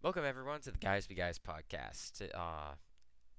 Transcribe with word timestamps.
Welcome 0.00 0.24
everyone 0.24 0.60
to 0.60 0.70
the 0.70 0.78
Guys 0.78 1.08
Be 1.08 1.16
Guys 1.16 1.40
podcast. 1.40 2.22
Uh, 2.32 2.76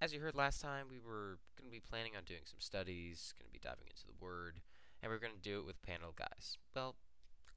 as 0.02 0.13
you 0.13 0.20
heard 0.20 0.36
last 0.36 0.59
time, 0.59 0.88
we 0.92 0.99
were 0.99 1.39
going 1.58 1.71
to 1.71 1.71
be 1.71 1.79
planning 1.79 2.17
on 2.17 2.24
doing 2.26 2.42
some 2.44 2.60
studies, 2.60 3.33
going 3.39 3.47
to 3.47 3.54
be 3.54 3.63
diving 3.63 3.88
into 3.88 4.05
the 4.05 4.20
Word, 4.20 4.60
and 5.01 5.10
we 5.10 5.15
are 5.15 5.22
going 5.22 5.33
to 5.33 5.40
do 5.40 5.60
it 5.60 5.65
with 5.65 5.81
panel 5.81 6.13
guys. 6.13 6.58
Well, 6.76 6.96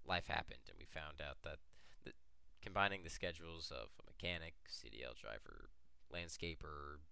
life 0.06 0.28
happened, 0.28 0.70
and 0.70 0.78
we 0.78 0.86
found 0.86 1.20
out 1.20 1.38
that 1.42 1.58
the, 2.04 2.12
combining 2.62 3.02
the 3.02 3.10
schedules 3.10 3.72
of 3.72 3.88
a 3.98 4.06
mechanic, 4.06 4.54
CDL 4.70 5.20
driver, 5.20 5.70
landscaper, 6.14 7.02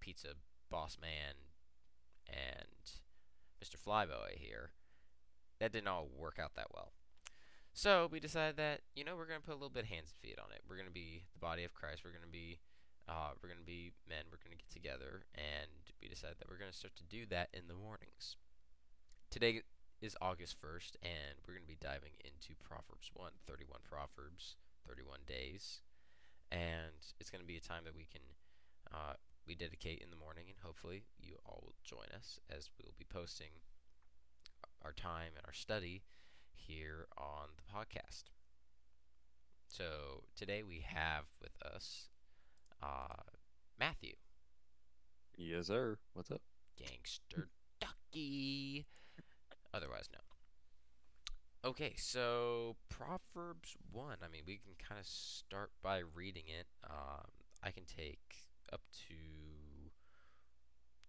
pizza 0.00 0.34
boss 0.70 0.98
man, 1.00 1.48
and 2.28 2.84
Mr. 3.64 3.80
Flyboy 3.82 4.36
here, 4.36 4.72
that 5.58 5.72
didn't 5.72 5.88
all 5.88 6.06
work 6.14 6.38
out 6.38 6.54
that 6.56 6.68
well. 6.74 6.92
So 7.78 8.10
we 8.10 8.18
decided 8.18 8.58
that 8.58 8.82
you 8.98 9.06
know 9.06 9.14
we're 9.14 9.30
going 9.30 9.38
to 9.38 9.46
put 9.46 9.54
a 9.54 9.60
little 9.62 9.70
bit 9.70 9.86
of 9.86 9.90
hands 9.94 10.10
and 10.10 10.18
feet 10.18 10.34
on 10.42 10.50
it. 10.50 10.66
We're 10.66 10.74
going 10.74 10.90
to 10.90 10.98
be 10.98 11.22
the 11.30 11.38
body 11.38 11.62
of 11.62 11.78
Christ. 11.78 12.02
We're 12.02 12.10
going 12.10 12.26
to 12.26 12.34
be 12.34 12.58
uh, 13.06 13.38
we're 13.38 13.54
to 13.54 13.62
be 13.62 13.94
men. 14.02 14.26
We're 14.34 14.42
going 14.42 14.50
to 14.50 14.58
get 14.58 14.66
together, 14.66 15.30
and 15.38 15.70
we 16.02 16.10
decided 16.10 16.42
that 16.42 16.50
we're 16.50 16.58
going 16.58 16.74
to 16.74 16.76
start 16.76 16.98
to 16.98 17.06
do 17.06 17.22
that 17.30 17.54
in 17.54 17.70
the 17.70 17.78
mornings. 17.78 18.34
Today 19.30 19.62
is 20.02 20.18
August 20.18 20.58
1st, 20.58 20.98
and 21.06 21.38
we're 21.46 21.54
going 21.54 21.62
to 21.62 21.70
be 21.70 21.78
diving 21.78 22.18
into 22.26 22.58
Proverbs 22.58 23.14
1, 23.14 23.46
31 23.46 23.86
Proverbs, 23.86 24.58
31 24.82 25.22
days, 25.30 25.86
and 26.50 26.98
it's 27.22 27.30
going 27.30 27.46
to 27.46 27.46
be 27.46 27.54
a 27.54 27.62
time 27.62 27.86
that 27.86 27.94
we 27.94 28.10
can 28.10 28.26
uh, 28.90 29.14
we 29.46 29.54
dedicate 29.54 30.02
in 30.02 30.10
the 30.10 30.18
morning, 30.18 30.50
and 30.50 30.58
hopefully 30.66 31.06
you 31.22 31.38
all 31.46 31.62
will 31.62 31.78
join 31.86 32.10
us 32.10 32.42
as 32.50 32.74
we'll 32.74 32.98
be 32.98 33.06
posting 33.06 33.62
our 34.82 34.90
time 34.90 35.38
and 35.38 35.46
our 35.46 35.54
study 35.54 36.02
here 36.66 37.06
on 37.16 37.48
the 37.56 37.62
podcast. 37.72 38.24
So 39.68 40.24
today 40.34 40.62
we 40.62 40.84
have 40.86 41.24
with 41.40 41.52
us 41.64 42.08
uh, 42.82 43.22
Matthew. 43.78 44.14
Yes, 45.36 45.68
sir. 45.68 45.98
What's 46.14 46.30
up? 46.30 46.42
Gangster 46.76 47.48
Ducky, 47.80 48.86
otherwise 49.72 50.08
known. 50.12 50.22
Okay, 51.64 51.94
so 51.96 52.76
Proverbs 52.88 53.76
1. 53.92 54.16
I 54.24 54.28
mean, 54.28 54.42
we 54.46 54.56
can 54.56 54.74
kind 54.78 54.98
of 54.98 55.06
start 55.06 55.70
by 55.82 56.02
reading 56.14 56.44
it. 56.46 56.66
Um, 56.88 57.26
I 57.62 57.70
can 57.70 57.84
take 57.84 58.48
up 58.72 58.80
to 59.08 59.90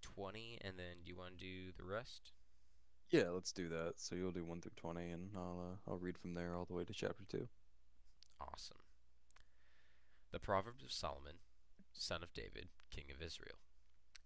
20, 0.02 0.59
and 0.61 0.73
then 0.78 1.03
do 1.03 1.09
you 1.09 1.17
want 1.17 1.38
to 1.38 1.44
do 1.44 1.72
the 1.78 1.84
rest? 1.84 2.34
Yeah, 3.09 3.29
let's 3.33 3.52
do 3.52 3.69
that. 3.69 3.93
So 3.97 4.15
you'll 4.15 4.31
do 4.31 4.43
one 4.43 4.61
through 4.61 4.71
twenty, 4.75 5.09
and 5.09 5.31
I'll 5.35 5.59
uh, 5.59 5.91
I'll 5.91 5.97
read 5.97 6.17
from 6.17 6.35
there 6.35 6.55
all 6.55 6.65
the 6.65 6.75
way 6.75 6.83
to 6.83 6.93
chapter 6.93 7.23
two. 7.27 7.47
Awesome. 8.39 8.77
The 10.31 10.39
Proverbs 10.39 10.83
of 10.83 10.91
Solomon, 10.91 11.41
son 11.91 12.21
of 12.21 12.33
David, 12.33 12.69
king 12.91 13.05
of 13.13 13.21
Israel. 13.21 13.57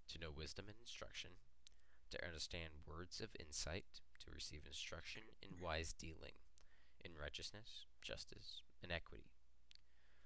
To 0.10 0.20
know 0.20 0.32
wisdom 0.36 0.66
and 0.68 0.76
instruction, 0.80 1.32
to 2.12 2.26
understand 2.26 2.72
words 2.86 3.22
of 3.22 3.30
insight, 3.40 3.86
to 4.20 4.32
receive 4.32 4.62
instruction 4.68 5.24
in 5.42 5.64
wise 5.64 5.94
dealing, 5.94 6.36
in 7.04 7.12
righteousness, 7.20 7.86
justice, 8.02 8.62
and 8.84 8.92
equity, 8.92 9.32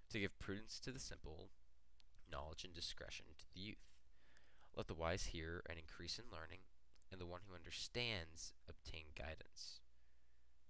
to 0.09 0.19
give 0.19 0.39
prudence 0.39 0.79
to 0.79 0.91
the 0.91 0.99
simple, 0.99 1.49
knowledge 2.29 2.63
and 2.65 2.73
discretion 2.73 3.27
to 3.37 3.45
the 3.53 3.61
youth. 3.61 3.93
Let 4.75 4.87
the 4.87 4.95
wise 4.95 5.27
hear 5.27 5.61
and 5.69 5.77
increase 5.77 6.17
in 6.17 6.25
learning, 6.33 6.59
and 7.11 7.21
the 7.21 7.25
one 7.25 7.41
who 7.47 7.55
understands 7.55 8.53
obtain 8.67 9.15
guidance. 9.17 9.79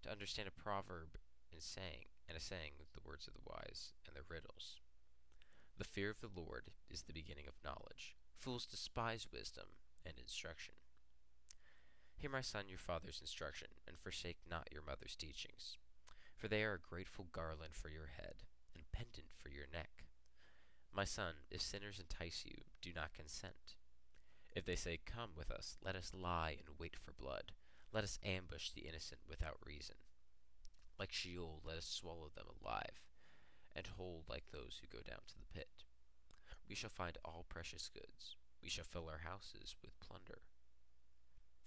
To 0.03 0.11
understand 0.11 0.47
a 0.47 0.61
proverb 0.61 1.17
and 1.51 1.61
saying 1.61 2.13
and 2.27 2.37
a 2.37 2.41
saying 2.41 2.71
the 2.93 3.07
words 3.07 3.27
of 3.27 3.33
the 3.33 3.45
wise 3.45 3.93
and 4.05 4.15
their 4.15 4.27
riddles. 4.27 4.81
The 5.77 5.85
fear 5.85 6.09
of 6.09 6.21
the 6.21 6.33
Lord 6.33 6.65
is 6.89 7.03
the 7.03 7.13
beginning 7.13 7.45
of 7.47 7.63
knowledge. 7.63 8.15
Fools 8.35 8.65
despise 8.65 9.27
wisdom 9.31 9.65
and 10.05 10.15
instruction. 10.19 10.73
Hear, 12.17 12.31
my 12.31 12.41
son, 12.41 12.65
your 12.67 12.79
father's 12.79 13.21
instruction, 13.21 13.67
and 13.87 13.97
forsake 13.97 14.37
not 14.49 14.69
your 14.71 14.81
mother's 14.81 15.15
teachings, 15.15 15.77
for 16.35 16.47
they 16.47 16.63
are 16.63 16.73
a 16.73 16.89
grateful 16.89 17.27
garland 17.31 17.73
for 17.73 17.89
your 17.89 18.09
head, 18.17 18.41
and 18.73 18.91
pendant 18.91 19.29
for 19.37 19.49
your 19.49 19.67
neck. 19.71 20.05
My 20.91 21.05
son, 21.05 21.45
if 21.51 21.61
sinners 21.61 21.99
entice 21.99 22.43
you, 22.43 22.63
do 22.81 22.91
not 22.95 23.13
consent. 23.13 23.75
If 24.57 24.65
they 24.65 24.75
say, 24.75 24.97
Come 25.05 25.37
with 25.37 25.51
us, 25.51 25.77
let 25.85 25.95
us 25.95 26.17
lie 26.17 26.57
and 26.57 26.79
wait 26.79 26.95
for 26.95 27.13
blood. 27.13 27.51
Let 27.93 28.03
us 28.03 28.17
ambush 28.25 28.71
the 28.71 28.89
innocent 28.89 29.21
without 29.29 29.59
reason. 29.63 29.97
Like 30.97 31.11
Sheol, 31.11 31.61
let 31.63 31.77
us 31.77 31.85
swallow 31.85 32.31
them 32.33 32.47
alive, 32.49 33.05
and 33.75 33.85
hold 33.85 34.23
like 34.27 34.45
those 34.49 34.81
who 34.81 34.87
go 34.97 35.03
down 35.07 35.21
to 35.27 35.35
the 35.37 35.53
pit. 35.53 35.85
We 36.67 36.73
shall 36.73 36.89
find 36.89 37.19
all 37.23 37.45
precious 37.47 37.87
goods. 37.87 38.35
We 38.63 38.69
shall 38.69 38.83
fill 38.83 39.07
our 39.07 39.21
houses 39.29 39.75
with 39.83 39.99
plunder. 39.99 40.41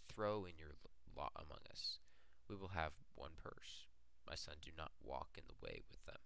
Throw 0.09 0.45
in 0.45 0.59
your 0.59 0.75
lot 1.17 1.31
among 1.37 1.63
us. 1.71 2.01
We 2.49 2.57
will 2.57 2.75
have 2.75 2.99
one 3.15 3.39
purse. 3.41 3.87
My 4.27 4.35
son, 4.35 4.57
do 4.61 4.73
not 4.77 4.91
walk 5.01 5.39
in 5.39 5.45
the 5.47 5.65
way 5.65 5.83
with 5.89 6.05
them. 6.07 6.19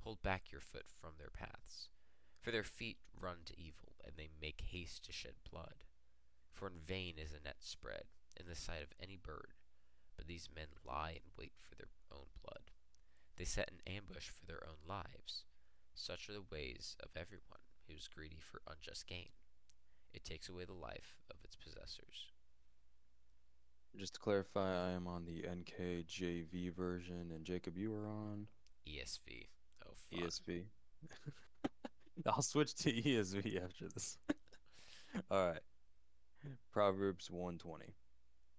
Hold 0.00 0.22
back 0.22 0.44
your 0.50 0.62
foot 0.62 0.86
from 0.98 1.12
their 1.18 1.30
paths. 1.30 1.90
For 2.40 2.50
their 2.50 2.64
feet 2.64 2.96
run 3.20 3.44
to 3.44 3.60
evil, 3.60 3.91
and 4.04 4.14
they 4.16 4.28
make 4.40 4.62
haste 4.70 5.04
to 5.04 5.12
shed 5.12 5.34
blood. 5.50 5.84
For 6.52 6.68
in 6.68 6.80
vain 6.86 7.14
is 7.18 7.32
a 7.32 7.44
net 7.44 7.56
spread 7.60 8.04
in 8.38 8.46
the 8.48 8.54
sight 8.54 8.82
of 8.82 8.94
any 9.02 9.16
bird, 9.16 9.54
but 10.16 10.26
these 10.26 10.48
men 10.54 10.68
lie 10.86 11.12
in 11.16 11.22
wait 11.38 11.52
for 11.58 11.74
their 11.76 11.90
own 12.12 12.26
blood. 12.42 12.70
They 13.36 13.44
set 13.44 13.70
an 13.70 13.80
ambush 13.86 14.28
for 14.28 14.46
their 14.46 14.64
own 14.66 14.86
lives. 14.88 15.44
Such 15.94 16.28
are 16.28 16.34
the 16.34 16.44
ways 16.50 16.96
of 17.00 17.10
everyone 17.16 17.64
who 17.86 17.94
is 17.94 18.08
greedy 18.08 18.40
for 18.40 18.62
unjust 18.70 19.06
gain. 19.06 19.30
It 20.12 20.24
takes 20.24 20.48
away 20.48 20.64
the 20.64 20.72
life 20.72 21.16
of 21.30 21.36
its 21.44 21.56
possessors. 21.56 22.28
Just 23.96 24.14
to 24.14 24.20
clarify, 24.20 24.88
I 24.88 24.90
am 24.92 25.06
on 25.06 25.24
the 25.26 25.42
NKJV 25.42 26.74
version, 26.74 27.30
and 27.34 27.44
Jacob, 27.44 27.76
you 27.76 27.92
are 27.94 28.06
on 28.06 28.46
ESV. 28.86 29.48
Oh, 29.86 29.92
fun. 30.10 30.20
ESV. 30.20 30.64
I'll 32.26 32.42
switch 32.42 32.74
to 32.76 32.92
ESV 32.92 33.62
after 33.62 33.88
this. 33.88 34.18
all 35.30 35.48
right. 35.48 35.60
Proverbs 36.72 37.30
120. 37.30 37.94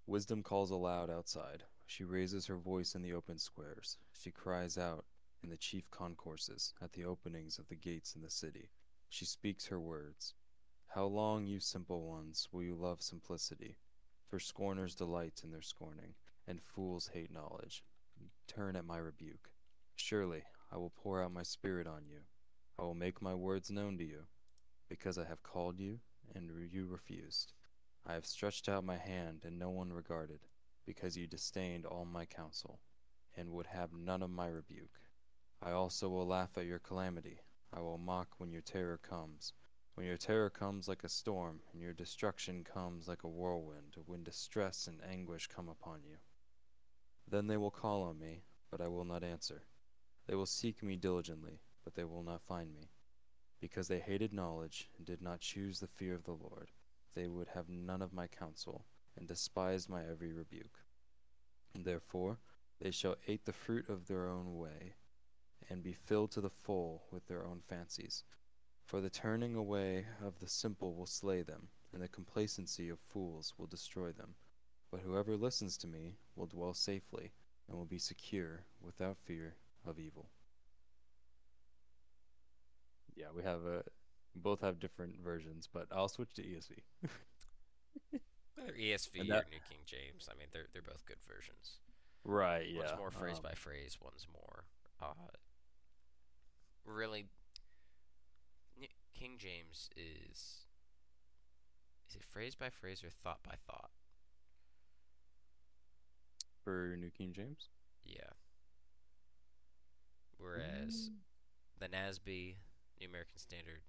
Wisdom 0.08 0.44
calls 0.44 0.72
aloud 0.72 1.10
outside. 1.10 1.64
She 1.86 2.04
raises 2.04 2.48
her 2.48 2.58
voice 2.58 2.96
in 2.96 3.02
the 3.02 3.14
open 3.14 3.38
squares. 3.38 3.98
She 4.14 4.32
cries 4.32 4.78
out 4.78 5.06
in 5.44 5.50
the 5.50 5.58
chief 5.58 5.92
concourses, 5.92 6.74
at 6.82 6.94
the 6.94 7.06
openings 7.06 7.60
of 7.60 7.68
the 7.68 7.76
gates 7.76 8.16
in 8.16 8.22
the 8.22 8.30
city. 8.30 8.70
She 9.10 9.26
speaks 9.26 9.66
her 9.66 9.80
words. 9.80 10.34
How 10.88 11.06
long, 11.06 11.46
you 11.46 11.60
simple 11.60 12.08
ones, 12.08 12.48
will 12.52 12.64
you 12.64 12.76
love 12.76 13.02
simplicity? 13.02 13.78
For 14.28 14.40
scorners 14.40 14.96
delight 14.96 15.42
in 15.44 15.52
their 15.52 15.62
scorning, 15.62 16.16
and 16.48 16.62
fools 16.62 17.10
hate 17.14 17.32
knowledge. 17.32 17.84
Turn 18.48 18.76
at 18.76 18.86
my 18.86 18.98
rebuke. 18.98 19.52
Surely 19.96 20.44
I 20.72 20.78
will 20.78 20.92
pour 20.92 21.22
out 21.22 21.34
my 21.34 21.44
spirit 21.44 21.88
on 21.88 22.06
you. 22.08 22.22
I 22.80 22.84
will 22.84 22.96
make 22.96 23.22
my 23.22 23.34
words 23.34 23.70
known 23.70 23.98
to 24.00 24.04
you, 24.04 24.24
because 24.90 25.18
I 25.18 25.26
have 25.26 25.44
called 25.44 25.80
you, 25.80 26.00
and 26.34 26.50
you 26.72 26.86
refused. 26.86 27.54
I 28.06 28.14
have 28.14 28.26
stretched 28.26 28.68
out 28.68 28.84
my 28.84 28.98
hand, 28.98 29.42
and 29.46 29.58
no 29.58 29.70
one 29.70 29.94
regarded, 29.94 30.40
because 30.86 31.16
you 31.16 31.28
disdained 31.28 31.86
all 31.86 32.06
my 32.06 32.26
counsel, 32.26 32.80
and 33.38 33.52
would 33.52 33.68
have 33.68 33.94
none 33.94 34.22
of 34.22 34.30
my 34.30 34.48
rebuke. 34.48 35.00
I 35.62 35.72
also 35.72 36.10
will 36.10 36.28
laugh 36.28 36.58
at 36.58 36.66
your 36.66 36.80
calamity. 36.80 37.40
I 37.72 37.80
will 37.80 37.98
mock 37.98 38.30
when 38.38 38.52
your 38.52 38.62
terror 38.62 38.98
comes. 38.98 39.54
When 39.96 40.06
your 40.06 40.18
terror 40.18 40.50
comes 40.50 40.88
like 40.88 41.04
a 41.04 41.10
storm, 41.10 41.62
and 41.72 41.82
your 41.82 41.94
destruction 41.94 42.64
comes 42.64 43.08
like 43.08 43.24
a 43.24 43.30
whirlwind, 43.30 43.96
when 44.06 44.24
distress 44.24 44.88
and 44.88 45.00
anguish 45.10 45.48
come 45.48 45.70
upon 45.70 46.00
you. 46.04 46.18
Then 47.30 47.48
they 47.48 47.58
will 47.58 47.72
call 47.72 48.04
on 48.04 48.20
me, 48.20 48.44
but 48.70 48.82
I 48.82 48.88
will 48.88 49.06
not 49.06 49.24
answer. 49.24 49.64
They 50.28 50.36
will 50.36 50.48
seek 50.48 50.84
me 50.84 50.96
diligently, 50.96 51.62
but 51.84 51.96
they 51.96 52.04
will 52.04 52.24
not 52.24 52.42
find 52.42 52.74
me. 52.74 52.90
Because 53.60 53.88
they 53.88 54.00
hated 54.00 54.34
knowledge, 54.34 54.90
and 54.98 55.06
did 55.06 55.22
not 55.22 55.40
choose 55.40 55.80
the 55.80 55.88
fear 55.88 56.16
of 56.16 56.24
the 56.24 56.32
Lord, 56.32 56.72
they 57.16 57.28
would 57.28 57.48
have 57.50 57.70
none 57.70 58.02
of 58.02 58.14
my 58.14 58.28
counsel, 58.28 58.86
and 59.18 59.28
despised 59.28 59.90
my 59.90 60.04
every 60.06 60.34
rebuke. 60.34 60.80
Therefore 61.76 62.40
they 62.80 62.92
shall 62.92 63.16
eat 63.28 63.46
the 63.46 63.54
fruit 63.54 63.88
of 63.90 64.08
their 64.08 64.28
own 64.28 64.58
way, 64.58 64.96
and 65.70 65.82
be 65.84 65.94
filled 65.94 66.32
to 66.32 66.42
the 66.42 66.50
full 66.50 67.04
with 67.12 67.28
their 67.28 67.46
own 67.46 67.62
fancies. 67.62 68.24
For 68.86 69.00
the 69.00 69.10
turning 69.10 69.56
away 69.56 70.06
of 70.22 70.40
the 70.40 70.50
simple 70.50 70.94
will 70.94 71.06
slay 71.06 71.42
them, 71.42 71.70
and 71.94 72.02
the 72.02 72.08
complacency 72.08 72.90
of 72.90 73.00
fools 73.00 73.54
will 73.58 73.68
destroy 73.68 74.12
them. 74.12 74.36
But 74.92 75.02
whoever 75.02 75.38
listens 75.38 75.78
to 75.78 75.88
me 75.88 76.18
will 76.36 76.48
dwell 76.48 76.74
safely, 76.74 77.32
and 77.68 77.78
will 77.78 77.86
be 77.86 77.98
secure 77.98 78.66
without 78.82 79.18
fear 79.18 79.56
of 79.86 80.00
evil. 80.00 80.30
Yeah, 83.16 83.28
we 83.36 83.44
have 83.44 83.64
a 83.66 83.84
both 84.36 84.62
have 84.62 84.80
different 84.80 85.20
versions, 85.24 85.68
but 85.72 85.88
I'll 85.92 86.08
switch 86.08 86.34
to 86.36 86.42
ESV. 86.42 86.78
Whether 88.56 88.74
ESV 88.80 89.28
that- 89.30 89.44
or 89.46 89.50
New 89.52 89.60
King 89.70 89.80
James, 89.86 90.28
I 90.32 90.38
mean, 90.38 90.48
they're 90.52 90.68
they're 90.74 90.82
both 90.82 91.06
good 91.06 91.20
versions. 91.28 91.78
right, 92.24 92.66
yeah. 92.70 92.80
One's 92.80 92.98
more 92.98 93.12
phrase 93.12 93.38
um, 93.38 93.44
by 93.44 93.54
phrase, 93.54 93.98
one's 94.02 94.28
more 94.34 94.64
uh, 95.02 95.14
really 96.86 97.26
King 99.14 99.36
James 99.38 99.90
is 99.96 100.66
is 102.10 102.16
it 102.16 102.24
phrase 102.24 102.56
by 102.56 102.70
phrase 102.70 103.04
or 103.04 103.10
thought 103.10 103.40
by 103.44 103.56
thought? 103.68 103.92
For 106.64 106.96
New 107.00 107.10
King 107.12 107.34
James? 107.34 107.68
Yeah. 108.06 108.32
Whereas 110.38 111.10
Mm. 111.10 111.16
the 111.80 111.88
NASB, 111.90 112.56
New 113.04 113.10
American 113.10 113.38
Standard, 113.38 113.82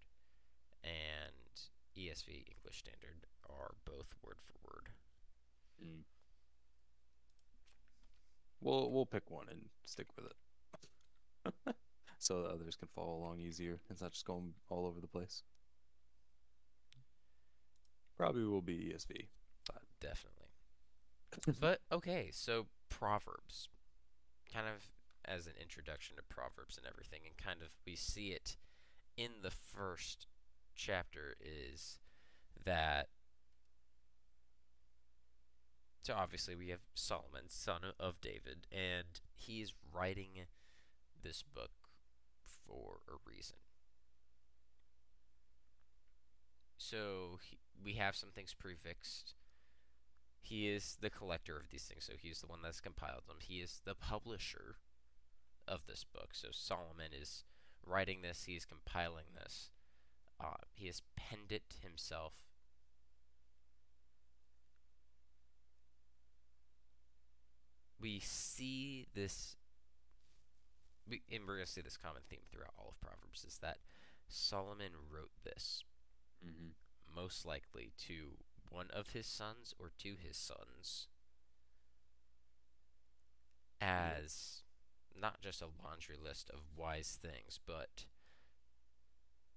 and 0.82 1.54
ESV 1.96 2.48
English 2.50 2.78
Standard 2.78 3.26
are 3.48 3.74
both 3.84 4.12
word 4.24 4.38
for 4.44 4.54
word. 4.64 4.88
Mm. 5.80 6.02
We'll 8.60 8.90
we'll 8.90 9.06
pick 9.06 9.30
one 9.30 9.46
and 9.48 9.66
stick 9.84 10.08
with 10.16 10.26
it. 10.26 11.74
so 12.18 12.42
the 12.42 12.48
others 12.48 12.74
can 12.74 12.88
follow 12.92 13.14
along 13.14 13.38
easier. 13.38 13.78
It's 13.88 14.02
not 14.02 14.10
just 14.12 14.24
going 14.24 14.54
all 14.68 14.84
over 14.84 15.00
the 15.00 15.06
place. 15.06 15.42
Probably 18.16 18.44
will 18.44 18.62
be 18.62 18.92
ESV. 18.92 19.28
Definitely. 20.00 20.48
but 21.60 21.82
okay, 21.92 22.30
so 22.32 22.66
Proverbs, 22.88 23.68
kind 24.52 24.66
of 24.66 24.90
as 25.24 25.46
an 25.46 25.54
introduction 25.60 26.16
to 26.16 26.22
Proverbs 26.22 26.76
and 26.76 26.86
everything, 26.86 27.20
and 27.24 27.36
kind 27.36 27.62
of 27.62 27.68
we 27.86 27.94
see 27.94 28.28
it 28.28 28.56
in 29.16 29.30
the 29.42 29.50
first 29.50 30.26
chapter 30.74 31.36
is 31.40 31.98
that. 32.64 33.08
So 36.02 36.14
obviously 36.14 36.54
we 36.54 36.68
have 36.68 36.80
Solomon, 36.94 37.44
son 37.48 37.80
of 37.98 38.20
David, 38.20 38.66
and 38.70 39.20
he's 39.34 39.72
writing 39.92 40.46
this 41.22 41.42
book 41.42 41.70
for 42.66 42.98
a 43.08 43.16
reason. 43.26 43.56
So 46.76 47.38
he, 47.42 47.58
we 47.82 47.94
have 47.94 48.14
some 48.14 48.28
things 48.30 48.52
prefixed 48.52 49.34
he 50.44 50.68
is 50.68 50.98
the 51.00 51.08
collector 51.08 51.56
of 51.56 51.70
these 51.70 51.84
things, 51.84 52.04
so 52.04 52.12
he's 52.20 52.40
the 52.40 52.46
one 52.46 52.60
that's 52.62 52.80
compiled 52.80 53.22
them. 53.26 53.38
He 53.40 53.60
is 53.60 53.80
the 53.84 53.94
publisher 53.94 54.76
of 55.66 55.86
this 55.86 56.04
book. 56.04 56.30
So 56.32 56.48
Solomon 56.50 57.12
is 57.18 57.44
writing 57.86 58.22
this, 58.22 58.44
he 58.44 58.54
is 58.54 58.64
compiling 58.64 59.26
this. 59.34 59.70
Uh, 60.40 60.56
he 60.74 60.86
has 60.86 61.02
penned 61.16 61.50
it 61.52 61.74
himself. 61.82 62.32
We 68.00 68.20
see 68.20 69.06
this, 69.14 69.56
we, 71.08 71.22
and 71.32 71.44
we're 71.46 71.54
going 71.54 71.66
to 71.66 71.72
see 71.72 71.80
this 71.80 71.96
common 71.96 72.22
theme 72.28 72.40
throughout 72.52 72.74
all 72.78 72.90
of 72.90 73.00
Proverbs, 73.00 73.44
is 73.46 73.58
that 73.62 73.78
Solomon 74.28 74.92
wrote 75.10 75.30
this 75.44 75.84
Mm-hmm. 76.44 77.16
most 77.16 77.46
likely 77.46 77.92
to 78.06 78.36
one 78.68 78.88
of 78.92 79.08
his 79.08 79.26
sons 79.26 79.72
or 79.78 79.92
to 79.98 80.14
his 80.20 80.36
sons 80.36 81.06
as 83.80 84.63
not 85.18 85.40
just 85.40 85.62
a 85.62 85.68
laundry 85.82 86.16
list 86.22 86.50
of 86.50 86.60
wise 86.76 87.18
things, 87.20 87.58
but 87.66 88.04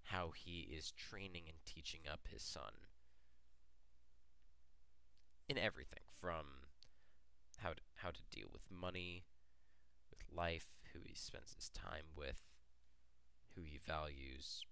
how 0.03 0.31
he 0.33 0.69
is 0.71 0.91
training 0.91 1.43
and 1.47 1.57
teaching 1.65 2.01
up 2.11 2.27
his 2.31 2.41
son 2.41 2.71
in 5.49 5.57
everything 5.57 6.03
from 6.19 6.45
how 7.59 7.69
to, 7.69 7.81
how 7.95 8.09
to 8.09 8.21
deal 8.31 8.47
with 8.51 8.61
money, 8.69 9.23
with 10.09 10.19
life, 10.35 10.67
who 10.93 10.99
he 11.03 11.15
spends 11.15 11.53
his 11.53 11.69
time 11.69 12.05
with, 12.15 12.41
who 13.55 13.63
he 13.63 13.77
values, 13.77 14.65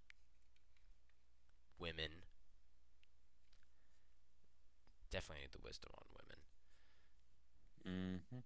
women. 1.79 2.23
Definitely 5.11 5.43
need 5.43 5.53
the 5.53 5.65
wisdom 5.65 5.91
on 5.97 6.05
women. 7.85 8.19
Mm-hmm. 8.31 8.39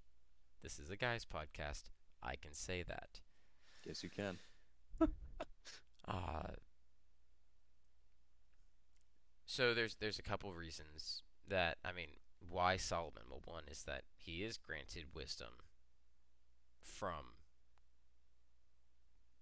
This 0.62 0.80
is 0.80 0.90
a 0.90 0.98
guy's 0.98 1.26
podcast. 1.26 1.84
I 2.22 2.36
can 2.36 2.54
say 2.54 2.84
that. 2.84 3.22
Yes, 3.86 4.04
you 4.04 4.10
can. 4.10 4.40
Uh, 6.08 6.54
so 9.46 9.76
there's 9.76 9.96
there's 9.96 10.18
a 10.18 10.24
couple 10.24 10.52
reasons 10.54 11.22
that 11.48 11.78
I 11.86 11.92
mean 11.92 12.08
why 12.40 12.78
Solomon. 12.78 13.24
Well, 13.30 13.42
one 13.46 13.64
is 13.70 13.84
that 13.84 14.04
he 14.16 14.44
is 14.44 14.58
granted 14.58 15.06
wisdom 15.14 15.50
from 16.82 17.36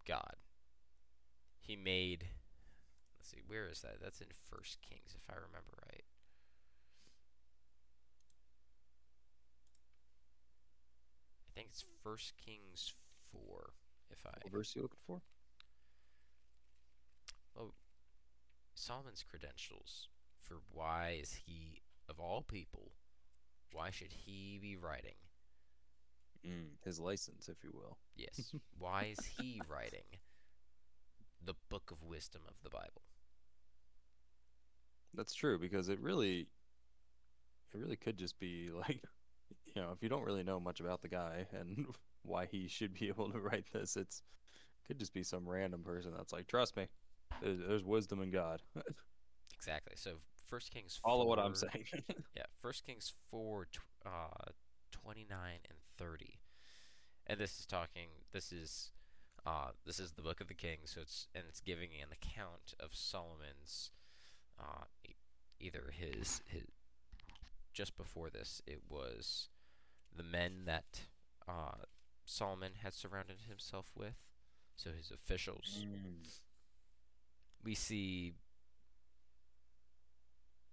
God. 0.06 0.36
He 1.60 1.76
made. 1.76 2.28
Let's 3.20 3.30
see, 3.32 3.42
where 3.46 3.68
is 3.68 3.82
that? 3.82 3.98
That's 4.02 4.22
in 4.22 4.28
First 4.50 4.80
Kings, 4.82 5.16
if 5.16 5.30
I 5.30 5.36
remember 5.36 5.74
right. 5.90 6.04
Think 11.58 11.70
it's 11.72 11.86
First 12.04 12.34
Kings 12.38 12.94
four. 13.32 13.74
If 14.10 14.26
I 14.26 14.38
What 14.42 14.52
verse 14.54 14.76
are 14.76 14.80
you 14.80 14.84
looking 14.84 14.98
for? 15.06 15.22
Well, 17.56 17.74
Solomon's 18.76 19.24
credentials 19.24 20.08
for 20.42 20.62
why 20.72 21.18
is 21.22 21.34
he 21.46 21.82
of 22.08 22.20
all 22.20 22.42
people 22.44 22.94
why 23.72 23.90
should 23.92 24.14
he 24.14 24.58
be 24.60 24.76
writing 24.78 25.16
Mm, 26.46 26.78
his 26.84 27.00
license, 27.00 27.50
if 27.50 27.64
you 27.64 27.72
will. 27.74 27.98
yes 28.16 28.54
why 28.78 29.06
is 29.06 29.26
he 29.26 29.62
writing 29.68 30.20
the 31.44 31.56
book 31.70 31.92
of 31.92 32.04
wisdom 32.04 32.42
of 32.48 32.56
the 32.64 32.70
bible 32.70 33.04
That's 35.14 35.34
true 35.34 35.58
because 35.58 35.90
it 35.90 36.00
really, 36.00 36.42
it 37.74 37.78
really 37.78 37.96
could 37.96 38.18
just 38.18 38.40
be 38.40 38.70
like, 38.72 39.02
you 39.78 39.84
know, 39.84 39.92
if 39.92 40.02
you 40.02 40.10
don't 40.10 40.24
really 40.26 40.44
know 40.44 40.60
much 40.60 40.80
about 40.80 41.04
the 41.04 41.08
guy 41.08 41.46
and 41.54 41.86
why 42.24 42.48
he 42.48 42.68
should 42.68 42.94
be 42.96 43.08
able 43.10 43.32
to 43.32 43.40
write 43.40 43.66
this, 43.72 43.96
it's 43.96 44.24
could 44.88 44.98
just 44.98 45.14
be 45.14 45.22
some 45.22 45.48
random 45.48 45.84
person 45.84 46.14
that's 46.16 46.34
like, 46.34 46.48
trust 46.48 46.76
me, 46.76 46.88
there's, 47.44 47.60
there's 47.68 47.84
wisdom 47.84 48.22
in 48.24 48.32
God. 48.32 48.62
exactly 49.56 49.94
so 49.96 50.12
first 50.48 50.72
kings 50.72 51.00
Follow 51.04 51.26
what 51.26 51.40
I'm 51.40 51.54
4 51.54 51.70
saying. 51.72 51.86
yeah 52.36 52.44
first 52.62 52.86
kings 52.86 53.12
4 53.32 53.68
uh 54.06 54.10
29 54.92 55.38
and 55.68 55.78
30 55.98 56.40
and 57.26 57.40
this 57.40 57.60
is 57.60 57.66
talking 57.66 58.08
this 58.34 58.52
is 58.52 58.92
uh 59.48 59.70
this 59.86 60.00
is 60.00 60.12
the 60.12 60.22
book 60.22 60.40
of 60.42 60.48
the 60.48 60.54
kings 60.54 60.92
so 60.94 61.02
it's 61.02 61.28
and 61.34 61.44
it's 61.50 61.60
giving 61.60 61.90
an 62.02 62.10
account 62.14 62.76
of 62.80 62.90
solomon's 62.94 63.90
uh 64.60 64.86
either 65.60 65.92
his 65.92 66.42
his 66.46 66.62
just 67.74 67.98
before 67.98 68.30
this 68.30 68.62
it 68.68 68.82
was 68.88 69.50
the 70.18 70.24
men 70.24 70.64
that 70.66 71.02
uh 71.48 71.84
solomon 72.26 72.72
had 72.84 72.94
surrounded 72.94 73.38
himself 73.48 73.92
with 73.96 74.16
so 74.76 74.92
his 74.92 75.12
officials 75.12 75.86
Mm. 75.86 76.28
we 77.64 77.74
see 77.76 78.34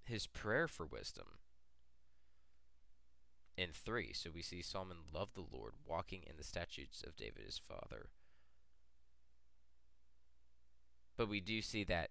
his 0.04 0.26
prayer 0.26 0.68
for 0.68 0.84
wisdom 0.84 1.38
in 3.56 3.70
3. 3.72 4.12
So 4.12 4.30
we 4.34 4.42
see 4.42 4.60
Solomon 4.62 4.98
loved 5.14 5.34
the 5.34 5.44
Lord, 5.50 5.72
walking 5.86 6.22
in 6.26 6.36
the 6.36 6.44
statutes 6.44 7.02
of 7.06 7.16
David 7.16 7.44
his 7.46 7.58
father. 7.58 8.08
But 11.16 11.28
we 11.28 11.40
do 11.40 11.62
see 11.62 11.84
that 11.84 12.10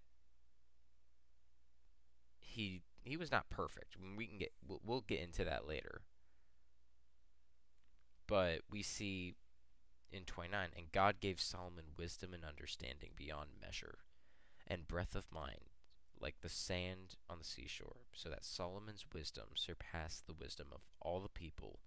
he 2.38 2.82
he 3.02 3.16
was 3.16 3.30
not 3.30 3.50
perfect. 3.50 3.96
We 4.16 4.26
can 4.26 4.38
get 4.38 4.52
we'll, 4.66 4.80
we'll 4.84 5.00
get 5.02 5.20
into 5.20 5.44
that 5.44 5.68
later. 5.68 6.02
But 8.26 8.60
we 8.70 8.82
see 8.82 9.34
in 10.12 10.24
29 10.24 10.68
and 10.76 10.92
God 10.92 11.20
gave 11.20 11.40
Solomon 11.40 11.86
wisdom 11.96 12.32
and 12.32 12.44
understanding 12.44 13.10
beyond 13.16 13.50
measure 13.60 13.98
and 14.66 14.88
breadth 14.88 15.14
of 15.14 15.30
mind 15.32 15.70
like 16.20 16.40
the 16.40 16.48
sand 16.48 17.16
on 17.28 17.38
the 17.38 17.44
seashore, 17.44 18.06
so 18.12 18.30
that 18.30 18.44
Solomon's 18.44 19.04
wisdom 19.12 19.48
surpassed 19.54 20.26
the 20.26 20.32
wisdom 20.32 20.68
of 20.72 20.80
all 21.00 21.20
the 21.20 21.28
people 21.28 21.80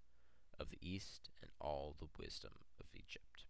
of 0.60 0.70
the 0.70 0.78
east 0.82 1.30
and 1.42 1.50
all 1.60 1.96
the 2.00 2.10
wisdom 2.20 2.52
of 2.80 2.88
Egypt. 2.94 3.46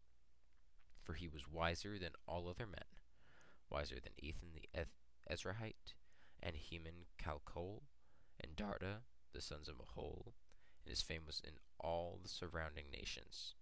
For 1.03 1.13
he 1.13 1.27
was 1.27 1.51
wiser 1.51 1.97
than 1.99 2.11
all 2.27 2.47
other 2.47 2.65
men, 2.65 2.85
wiser 3.69 3.95
than 3.95 4.13
Ethan 4.17 4.49
the 4.53 4.85
Ezrahite, 5.29 5.93
and 6.41 6.55
Heman 6.55 7.05
Calcol, 7.21 7.81
and 8.39 8.55
Darda, 8.55 9.01
the 9.33 9.41
sons 9.41 9.67
of 9.67 9.75
Mahol, 9.75 10.33
and 10.87 10.95
his 10.95 11.01
fame 11.01 11.23
was 11.27 11.41
in 11.43 11.51
all 11.81 12.17
the 12.23 12.29
surrounding 12.29 12.85
nations. 12.93 13.55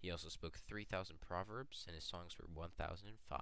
He 0.00 0.10
also 0.10 0.30
spoke 0.30 0.56
3,000 0.56 1.20
proverbs, 1.20 1.84
and 1.86 1.94
his 1.94 2.04
songs 2.04 2.38
were 2.38 2.48
1,005. 2.50 3.38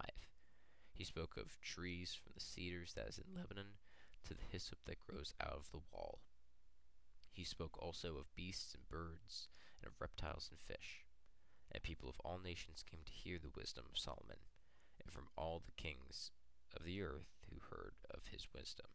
He 0.92 1.04
spoke 1.04 1.36
of 1.36 1.60
trees 1.60 2.12
from 2.12 2.32
the 2.34 2.40
cedars 2.40 2.94
that 2.94 3.06
is 3.06 3.18
in 3.18 3.38
Lebanon 3.38 3.78
to 4.24 4.34
the 4.34 4.50
hyssop 4.50 4.78
that 4.86 4.98
grows 4.98 5.32
out 5.40 5.54
of 5.54 5.70
the 5.70 5.78
wall. 5.92 6.18
He 7.30 7.44
spoke 7.44 7.80
also 7.80 8.16
of 8.16 8.34
beasts 8.34 8.74
and 8.74 8.88
birds, 8.88 9.46
and 9.80 9.86
of 9.86 10.00
reptiles 10.00 10.50
and 10.50 10.58
fish. 10.58 11.06
And 11.70 11.84
people 11.84 12.08
of 12.08 12.18
all 12.24 12.40
nations 12.42 12.82
came 12.82 13.00
to 13.06 13.12
hear 13.12 13.38
the 13.38 13.54
wisdom 13.56 13.84
of 13.88 13.96
Solomon, 13.96 14.42
and 15.00 15.12
from 15.12 15.28
all 15.36 15.62
the 15.64 15.80
kings 15.80 16.32
of 16.76 16.84
the 16.84 17.00
earth 17.00 17.46
who 17.48 17.60
heard 17.70 17.94
of 18.10 18.26
his 18.32 18.48
wisdom. 18.52 18.86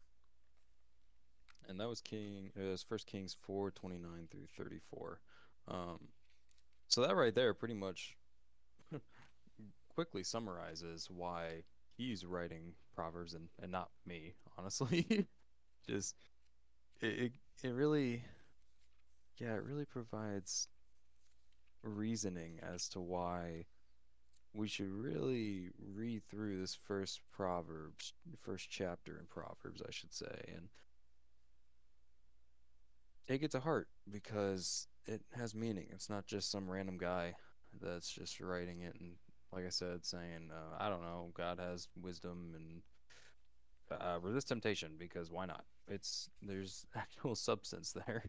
And 1.68 1.80
that 1.80 1.88
was 1.88 2.00
King. 2.00 2.50
It 2.54 2.62
was 2.62 2.82
First 2.82 3.06
Kings 3.06 3.36
four 3.40 3.70
twenty 3.70 3.98
nine 3.98 4.28
through 4.30 4.46
thirty 4.56 4.80
four. 4.90 5.20
Um, 5.68 5.98
so 6.88 7.02
that 7.02 7.16
right 7.16 7.34
there 7.34 7.54
pretty 7.54 7.74
much 7.74 8.16
quickly 9.88 10.22
summarizes 10.22 11.08
why 11.10 11.62
he's 11.96 12.24
writing 12.24 12.74
proverbs 12.94 13.34
and, 13.34 13.48
and 13.60 13.72
not 13.72 13.90
me. 14.06 14.34
Honestly, 14.58 15.26
just 15.88 16.14
it, 17.00 17.06
it 17.06 17.32
it 17.62 17.70
really, 17.70 18.22
yeah, 19.38 19.54
it 19.54 19.64
really 19.64 19.86
provides 19.86 20.68
reasoning 21.82 22.58
as 22.62 22.88
to 22.88 23.00
why 23.00 23.64
we 24.54 24.66
should 24.66 24.90
really 24.90 25.70
read 25.94 26.22
through 26.28 26.58
this 26.60 26.74
first 26.74 27.20
proverbs 27.30 28.14
first 28.40 28.68
chapter 28.70 29.18
in 29.18 29.26
proverbs 29.26 29.82
i 29.86 29.90
should 29.90 30.12
say 30.12 30.44
and 30.54 30.68
take 33.26 33.42
it 33.42 33.50
to 33.50 33.60
heart 33.60 33.88
because 34.10 34.86
it 35.06 35.22
has 35.36 35.54
meaning 35.54 35.86
it's 35.90 36.10
not 36.10 36.26
just 36.26 36.50
some 36.50 36.68
random 36.68 36.98
guy 36.98 37.34
that's 37.80 38.10
just 38.10 38.40
writing 38.40 38.80
it 38.80 38.94
and 39.00 39.12
like 39.52 39.64
i 39.66 39.70
said 39.70 40.04
saying 40.04 40.50
uh, 40.50 40.76
i 40.78 40.88
don't 40.88 41.02
know 41.02 41.30
god 41.34 41.58
has 41.58 41.88
wisdom 42.00 42.52
and 42.54 42.82
uh, 44.00 44.18
resist 44.20 44.48
temptation 44.48 44.92
because 44.98 45.30
why 45.30 45.46
not 45.46 45.64
it's 45.88 46.28
there's 46.42 46.86
actual 46.96 47.34
substance 47.34 47.92
there 47.92 48.24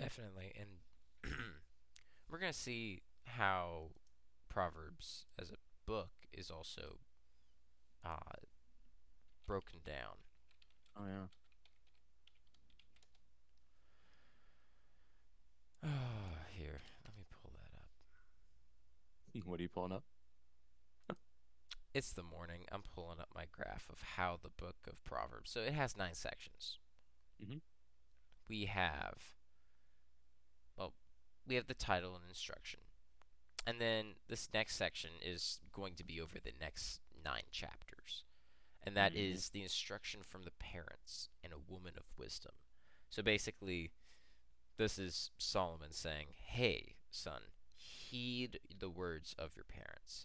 Definitely. 0.00 0.52
And 0.58 1.32
we're 2.30 2.38
going 2.38 2.52
to 2.52 2.58
see 2.58 3.02
how 3.26 3.90
Proverbs 4.48 5.26
as 5.40 5.50
a 5.50 5.56
book 5.86 6.10
is 6.32 6.50
also 6.50 6.98
uh, 8.04 8.38
broken 9.46 9.80
down. 9.84 10.16
oh 10.96 11.06
yeah 11.06 11.39
Here, 15.82 16.80
let 17.04 17.16
me 17.16 17.24
pull 17.42 17.50
that 17.56 17.76
up. 17.78 19.46
what 19.46 19.58
are 19.58 19.62
you 19.62 19.68
pulling 19.68 19.92
up 19.92 20.04
It's 21.94 22.12
the 22.12 22.22
morning. 22.22 22.62
I'm 22.70 22.82
pulling 22.94 23.18
up 23.20 23.28
my 23.34 23.44
graph 23.50 23.86
of 23.90 24.00
how 24.16 24.38
the 24.42 24.50
book 24.50 24.76
of 24.86 25.02
Proverbs. 25.04 25.50
So 25.50 25.60
it 25.60 25.72
has 25.72 25.96
nine 25.96 26.14
sections. 26.14 26.78
Mm-hmm. 27.42 27.58
We 28.48 28.66
have, 28.66 29.18
well, 30.76 30.92
we 31.46 31.54
have 31.54 31.66
the 31.66 31.74
title 31.74 32.14
and 32.14 32.24
instruction. 32.28 32.80
And 33.66 33.80
then 33.80 34.14
this 34.28 34.48
next 34.52 34.76
section 34.76 35.10
is 35.24 35.60
going 35.72 35.94
to 35.96 36.04
be 36.04 36.20
over 36.20 36.38
the 36.42 36.52
next 36.60 37.00
nine 37.24 37.44
chapters. 37.50 38.24
And 38.82 38.96
that 38.96 39.14
is 39.14 39.48
Mhm. 39.48 39.52
the 39.52 39.62
instruction 39.62 40.22
from 40.22 40.44
the 40.44 40.50
parents 40.52 41.28
and 41.42 41.52
a 41.52 41.58
woman 41.58 41.94
of 41.98 42.04
wisdom. 42.16 42.52
So 43.10 43.22
basically, 43.22 43.90
this 44.80 44.98
is 44.98 45.30
Solomon 45.36 45.92
saying, 45.92 46.28
Hey, 46.42 46.94
son, 47.10 47.42
heed 47.76 48.60
the 48.78 48.88
words 48.88 49.34
of 49.38 49.54
your 49.54 49.66
parents 49.66 50.24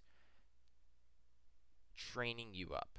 training 1.98 2.50
you 2.54 2.74
up. 2.74 2.98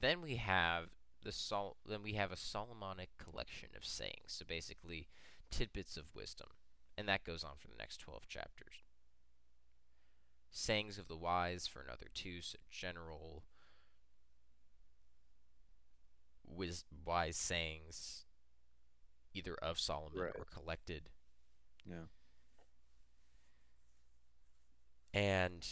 Then 0.00 0.22
we 0.22 0.36
have 0.36 0.86
the 1.22 1.32
Sol- 1.32 1.76
then 1.86 2.02
we 2.02 2.14
have 2.14 2.32
a 2.32 2.36
Solomonic 2.36 3.10
collection 3.18 3.68
of 3.76 3.84
sayings. 3.84 4.28
So 4.28 4.46
basically, 4.48 5.08
tidbits 5.50 5.98
of 5.98 6.14
wisdom, 6.14 6.48
and 6.96 7.06
that 7.08 7.24
goes 7.24 7.44
on 7.44 7.52
for 7.58 7.68
the 7.68 7.76
next 7.78 7.98
twelve 7.98 8.26
chapters. 8.28 8.76
Sayings 10.50 10.96
of 10.96 11.08
the 11.08 11.16
wise 11.16 11.66
for 11.66 11.82
another 11.82 12.06
two, 12.14 12.40
so 12.40 12.56
general 12.70 13.44
wis- 16.46 16.84
wise 17.04 17.36
sayings, 17.36 18.24
either 19.34 19.54
of 19.54 19.78
Solomon 19.78 20.20
Right. 20.20 20.32
or 20.36 20.44
collected. 20.44 21.10
Yeah. 21.84 22.06
And 25.14 25.66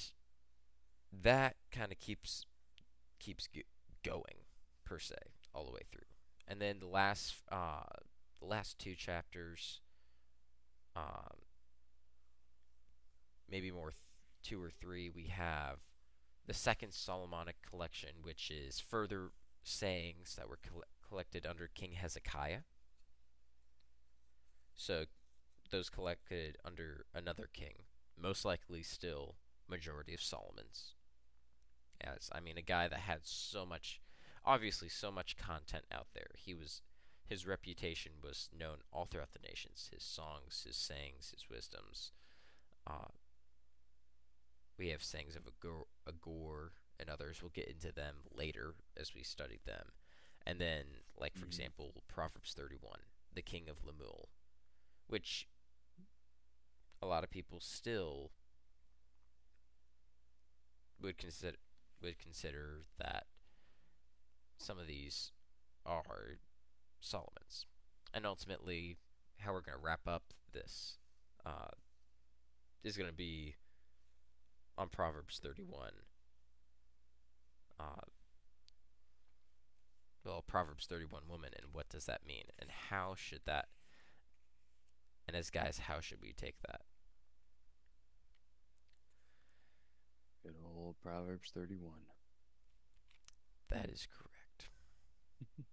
that 1.12 1.56
kind 1.70 1.92
of 1.92 1.98
keeps 1.98 2.44
keeps 3.18 3.46
g- 3.48 3.64
going 4.04 4.44
per 4.84 4.98
se 4.98 5.16
all 5.54 5.64
the 5.64 5.72
way 5.72 5.80
through. 5.90 6.06
And 6.46 6.60
then 6.60 6.78
the 6.80 6.86
last 6.86 7.34
uh 7.50 7.82
the 8.40 8.46
last 8.46 8.78
two 8.78 8.94
chapters 8.94 9.80
um 10.96 11.38
maybe 13.48 13.70
more 13.70 13.90
th- 13.90 13.96
two 14.42 14.62
or 14.62 14.70
three 14.70 15.10
we 15.10 15.24
have 15.26 15.78
the 16.46 16.54
second 16.54 16.92
solomonic 16.92 17.56
collection 17.68 18.10
which 18.22 18.50
is 18.50 18.80
further 18.80 19.30
sayings 19.62 20.34
that 20.36 20.48
were 20.48 20.58
coll- 20.68 20.84
collected 21.06 21.46
under 21.46 21.68
king 21.74 21.92
hezekiah 21.92 22.60
so 24.76 25.04
those 25.70 25.88
collected 25.88 26.56
under 26.64 27.06
another 27.14 27.48
king 27.52 27.74
most 28.20 28.44
likely 28.44 28.82
still 28.82 29.36
majority 29.68 30.12
of 30.14 30.20
Solomon's. 30.22 30.94
As 32.00 32.28
I 32.32 32.40
mean, 32.40 32.58
a 32.58 32.62
guy 32.62 32.88
that 32.88 33.00
had 33.00 33.20
so 33.24 33.64
much, 33.64 34.00
obviously 34.44 34.88
so 34.88 35.10
much 35.10 35.36
content 35.36 35.84
out 35.92 36.08
there. 36.14 36.30
He 36.36 36.54
was, 36.54 36.82
his 37.26 37.46
reputation 37.46 38.12
was 38.22 38.48
known 38.58 38.78
all 38.92 39.04
throughout 39.06 39.32
the 39.32 39.46
nations. 39.46 39.90
His 39.92 40.02
songs, 40.02 40.64
his 40.66 40.76
sayings, 40.76 41.30
his 41.30 41.48
wisdoms. 41.50 42.12
Uh, 42.86 43.08
we 44.78 44.88
have 44.88 45.02
sayings 45.02 45.36
of 45.36 45.42
Agur, 45.46 45.84
Agur 46.08 46.72
and 46.98 47.08
others. 47.10 47.42
We'll 47.42 47.50
get 47.54 47.68
into 47.68 47.92
them 47.92 48.16
later 48.34 48.74
as 48.98 49.14
we 49.14 49.22
study 49.22 49.60
them. 49.66 49.92
And 50.46 50.58
then, 50.58 50.84
like 51.18 51.34
for 51.34 51.44
Mhm. 51.44 51.48
example, 51.48 52.02
Proverbs 52.08 52.54
31, 52.54 53.00
the 53.32 53.42
king 53.42 53.68
of 53.68 53.84
Lemuel, 53.84 54.30
which 55.10 55.46
a 57.02 57.06
lot 57.06 57.24
of 57.24 57.30
people 57.30 57.58
still 57.60 58.30
would 61.00 61.18
consider 61.18 61.56
would 62.02 62.18
consider 62.18 62.82
that 62.98 63.24
some 64.56 64.78
of 64.78 64.86
these 64.86 65.32
are 65.84 66.38
Solomon's, 67.00 67.66
and 68.14 68.24
ultimately 68.24 68.96
how 69.38 69.52
we're 69.52 69.60
going 69.60 69.76
to 69.76 69.84
wrap 69.84 70.06
up 70.06 70.22
this 70.52 70.98
uh, 71.44 71.68
is 72.84 72.96
going 72.96 73.08
to 73.08 73.16
be 73.16 73.56
on 74.78 74.88
Proverbs 74.88 75.40
31. 75.42 75.90
Uh, 77.78 77.84
well, 80.24 80.44
Proverbs 80.46 80.86
31 80.86 81.22
woman, 81.28 81.50
and 81.56 81.72
what 81.72 81.88
does 81.88 82.04
that 82.06 82.26
mean, 82.26 82.44
and 82.58 82.70
how 82.90 83.14
should 83.16 83.40
that, 83.46 83.68
and 85.30 85.36
as 85.36 85.48
guys, 85.48 85.78
how 85.86 86.00
should 86.00 86.20
we 86.20 86.32
take 86.32 86.56
that? 86.66 86.80
good 90.42 90.54
old 90.76 90.96
proverbs 91.00 91.52
31 91.54 91.92
That 93.68 93.88
is 93.88 94.08
correct. 94.10 95.68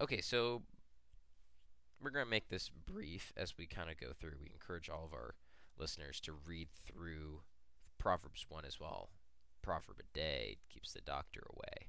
okay, 0.00 0.22
so 0.22 0.62
we're 2.00 2.08
going 2.08 2.24
to 2.24 2.30
make 2.30 2.48
this 2.48 2.70
brief 2.70 3.34
as 3.36 3.58
we 3.58 3.66
kind 3.66 3.90
of 3.90 4.00
go 4.00 4.14
through. 4.18 4.38
We 4.40 4.50
encourage 4.50 4.88
all 4.88 5.04
of 5.04 5.12
our 5.12 5.34
listeners 5.76 6.18
to 6.20 6.32
read 6.32 6.68
through 6.86 7.42
Proverbs 7.98 8.46
1 8.48 8.64
as 8.64 8.80
well. 8.80 9.10
Proverb 9.60 9.98
a 10.00 10.18
day 10.18 10.56
keeps 10.70 10.94
the 10.94 11.02
doctor 11.02 11.42
away. 11.52 11.88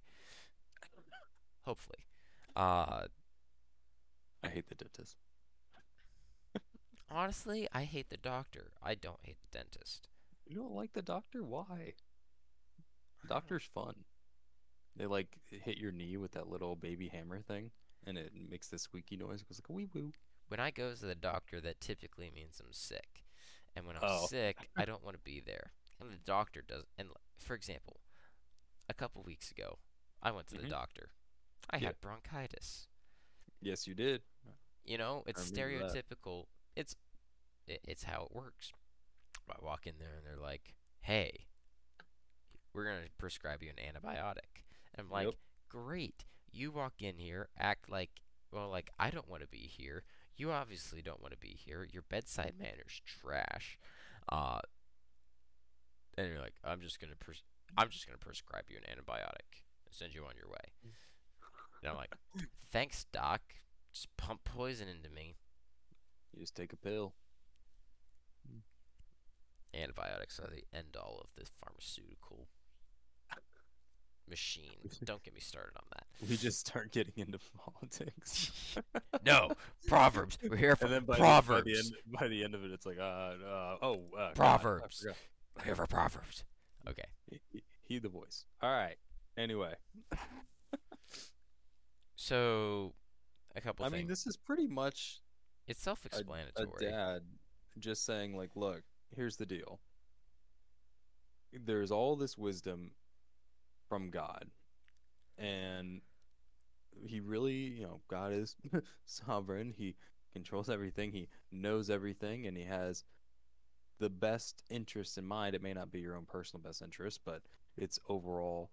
Hopefully. 1.65 1.99
Uh, 2.53 3.05
i 4.43 4.49
hate 4.49 4.67
the 4.67 4.75
dentist 4.75 5.15
honestly, 7.09 7.67
I 7.73 7.83
hate 7.83 8.09
the 8.09 8.17
doctor. 8.17 8.71
I 8.81 8.95
don't 8.95 9.19
hate 9.23 9.37
the 9.41 9.57
dentist. 9.57 10.07
you 10.45 10.55
don't 10.55 10.73
like 10.73 10.93
the 10.93 11.01
doctor 11.01 11.43
why 11.43 11.93
doctor's 13.27 13.63
fun 13.73 13.95
they 14.95 15.05
like 15.05 15.37
hit 15.49 15.77
your 15.77 15.91
knee 15.91 16.17
with 16.17 16.31
that 16.33 16.47
little 16.49 16.75
baby 16.75 17.07
hammer 17.07 17.41
thing 17.41 17.71
and 18.05 18.17
it 18.17 18.31
makes 18.49 18.67
this 18.67 18.83
squeaky 18.83 19.17
noise 19.17 19.41
it 19.41 19.49
goes 19.49 19.59
like 19.59 19.69
a 19.69 19.73
wee 19.73 19.87
woo 19.93 20.11
When 20.47 20.59
I 20.59 20.71
go 20.71 20.93
to 20.93 21.05
the 21.05 21.15
doctor, 21.15 21.59
that 21.61 21.81
typically 21.81 22.31
means 22.31 22.59
I'm 22.59 22.71
sick. 22.71 23.25
And 23.75 23.85
when 23.87 23.95
I'm 23.97 24.07
Oh. 24.07 24.27
sick, 24.29 24.69
I 24.77 24.85
don't 24.85 25.03
want 25.03 25.15
to 25.15 25.21
be 25.23 25.39
there. 25.39 25.71
And 25.99 26.11
the 26.11 26.17
doctor 26.17 26.61
does. 26.61 26.83
And 26.97 27.09
for 27.39 27.55
example, 27.55 27.99
a 28.89 28.93
couple 28.93 29.23
weeks 29.23 29.51
ago, 29.51 29.79
I 30.21 30.31
went 30.31 30.47
to 30.49 30.55
the 30.55 30.63
Mhm. 30.63 30.69
doctor. 30.69 31.09
I 31.69 31.77
Yeah. 31.79 31.87
had 31.87 32.01
bronchitis. 32.01 32.87
yes 33.61 33.87
you 33.87 33.93
did 33.95 34.21
You 34.85 34.97
know, 34.97 35.23
it's 35.27 35.41
stereotypical. 35.51 36.45
It's 36.75 36.95
it's 37.67 38.03
how 38.03 38.27
it 38.29 38.35
works. 38.35 38.71
I 39.49 39.55
walk 39.63 39.85
in 39.87 39.93
there 39.99 40.13
and 40.17 40.25
they're 40.25 40.41
like, 40.41 40.73
"Hey, 41.01 41.45
we're 42.73 42.85
gonna 42.85 43.07
prescribe 43.17 43.61
you 43.63 43.69
an 43.69 43.75
antibiotic," 43.83 44.63
and 44.93 45.05
I'm 45.05 45.09
like, 45.09 45.27
Yep. 45.27 45.35
"Great." 45.69 46.25
You 46.51 46.71
walk 46.71 47.01
in 47.01 47.17
here, 47.17 47.49
act 47.57 47.89
like, 47.89 48.21
well, 48.51 48.69
like 48.69 48.89
I 48.97 49.09
don't 49.09 49.27
want 49.27 49.41
to 49.41 49.47
be 49.47 49.67
here. 49.67 50.03
You 50.37 50.51
obviously 50.51 51.01
don't 51.01 51.21
want 51.21 51.31
to 51.33 51.37
be 51.39 51.49
here. 51.55 51.83
Your 51.91 52.03
bedside 52.03 52.55
manner's 52.59 53.01
trash. 53.05 53.77
Uh, 54.29 54.59
and 56.17 56.27
you're 56.29 56.39
like, 56.39 56.55
I'm 56.63 56.81
just 56.81 56.99
gonna 56.99 57.15
pres- 57.19 57.43
I'm 57.77 57.89
just 57.89 58.05
gonna 58.07 58.17
prescribe 58.17 58.65
you 58.69 58.77
an 58.77 58.83
antibiotic 58.83 59.63
and 59.85 59.93
send 59.93 60.13
you 60.13 60.23
on 60.25 60.35
your 60.37 60.49
way. 60.49 60.73
And 61.81 61.91
I'm 61.91 61.97
like, 61.97 62.15
thanks, 62.71 63.05
doc. 63.11 63.41
Just 63.93 64.15
pump 64.17 64.43
poison 64.43 64.87
into 64.87 65.09
me. 65.09 65.35
You 66.35 66.41
just 66.41 66.55
take 66.55 66.73
a 66.73 66.77
pill. 66.77 67.13
Antibiotics 69.73 70.39
are 70.39 70.49
the 70.49 70.63
end 70.77 70.95
all 70.97 71.19
of 71.21 71.29
this 71.37 71.49
pharmaceutical 71.63 72.47
machine. 74.29 74.89
Don't 75.03 75.21
get 75.23 75.33
me 75.33 75.39
started 75.41 75.73
on 75.77 75.83
that. 75.93 76.05
We 76.29 76.37
just 76.37 76.59
start 76.65 76.91
getting 76.91 77.13
into 77.17 77.39
politics. 77.57 78.51
No, 79.25 79.51
Proverbs. 79.87 80.37
We're 80.47 80.55
here 80.55 80.75
for 80.75 80.87
by 81.01 81.17
Proverbs. 81.17 81.65
The, 81.65 81.71
by, 81.71 81.73
the 81.73 81.77
end, 81.79 81.93
by 82.19 82.27
the 82.27 82.43
end 82.43 82.53
of 82.53 82.63
it, 82.63 82.71
it's 82.71 82.85
like, 82.85 82.99
uh, 82.99 83.01
uh 83.01 83.77
oh, 83.81 84.01
uh, 84.17 84.31
Proverbs. 84.35 84.99
forgot. 84.99 85.15
We're 85.57 85.63
here 85.63 85.75
for 85.75 85.87
Proverbs. 85.87 86.43
Okay. 86.87 87.05
He- 87.31 87.41
he- 87.51 87.63
Heed 87.87 88.01
the 88.03 88.09
voice. 88.09 88.45
All 88.61 88.69
right. 88.71 88.95
Anyway, 89.37 89.73
So, 92.15 92.93
a 93.55 93.61
couple 93.61 93.85
I 93.85 93.89
things. 93.89 93.99
mean, 93.99 94.07
this 94.07 94.25
is 94.27 94.37
pretty 94.37 94.67
much 94.67 95.19
it's 95.67 95.79
a, 95.79 95.91
a 95.91 95.95
self-explanatory. 95.95 96.85
dad 96.91 97.21
just 97.77 98.05
saying, 98.05 98.35
like, 98.35 98.51
look, 98.55 98.83
here's 99.15 99.37
the 99.37 99.45
deal. 99.45 99.79
There's 101.53 101.91
all 101.91 102.15
this 102.15 102.37
wisdom 102.37 102.91
from 103.87 104.09
God, 104.09 104.45
and 105.37 106.01
he 107.05 107.19
really, 107.19 107.53
you 107.53 107.83
know, 107.83 108.01
God 108.07 108.33
is 108.33 108.55
sovereign. 109.05 109.73
He 109.75 109.95
controls 110.33 110.69
everything. 110.69 111.11
He 111.11 111.29
knows 111.51 111.89
everything, 111.89 112.45
and 112.45 112.57
he 112.57 112.63
has 112.63 113.03
the 113.99 114.09
best 114.09 114.63
interest 114.69 115.17
in 115.17 115.25
mind. 115.25 115.55
It 115.55 115.63
may 115.63 115.73
not 115.73 115.91
be 115.91 115.99
your 115.99 116.15
own 116.17 116.25
personal 116.25 116.61
best 116.61 116.81
interest, 116.81 117.21
but 117.25 117.41
it's 117.77 117.99
overall 118.09 118.71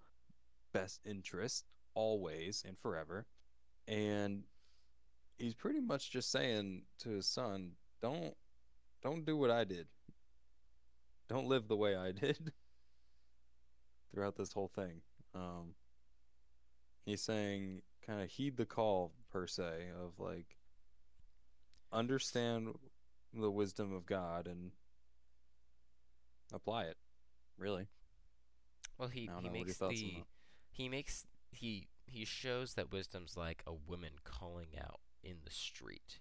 best 0.72 1.00
interest 1.04 1.64
always 1.94 2.64
and 2.66 2.78
forever. 2.78 3.26
And 3.86 4.44
he's 5.42 5.54
pretty 5.54 5.80
much 5.80 6.10
just 6.10 6.30
saying 6.30 6.82
to 7.00 7.10
his 7.10 7.26
son, 7.26 7.72
"Don't, 8.00 8.36
don't 9.02 9.26
do 9.26 9.36
what 9.36 9.50
I 9.50 9.64
did. 9.64 9.88
Don't 11.28 11.48
live 11.48 11.66
the 11.66 11.76
way 11.76 11.96
I 11.96 12.12
did." 12.24 12.52
Throughout 14.14 14.36
this 14.36 14.52
whole 14.52 14.68
thing, 14.68 15.00
um, 15.34 15.74
he's 17.04 17.22
saying, 17.22 17.82
kind 18.06 18.20
of 18.20 18.30
heed 18.30 18.56
the 18.56 18.66
call 18.66 19.12
per 19.30 19.46
se 19.46 19.90
of 20.00 20.20
like, 20.20 20.58
understand 21.90 22.68
the 23.32 23.50
wisdom 23.50 23.92
of 23.92 24.06
God 24.06 24.46
and 24.46 24.72
apply 26.52 26.84
it. 26.84 26.98
Really, 27.58 27.88
Well, 28.98 29.08
he 29.08 29.20
he 29.20 29.26
know, 29.26 29.34
what 29.34 29.44
are 29.44 29.56
your 29.56 29.64
makes 29.64 29.78
the 29.78 30.24
he 30.70 30.88
makes 30.88 31.26
he 31.50 31.88
he 32.06 32.24
shows 32.24 32.74
that 32.74 32.92
wisdom's 32.92 33.36
like 33.36 33.62
a 33.66 33.72
woman 33.72 34.12
calling 34.24 34.68
out 34.78 35.00
in 35.22 35.36
the 35.44 35.50
street. 35.50 36.20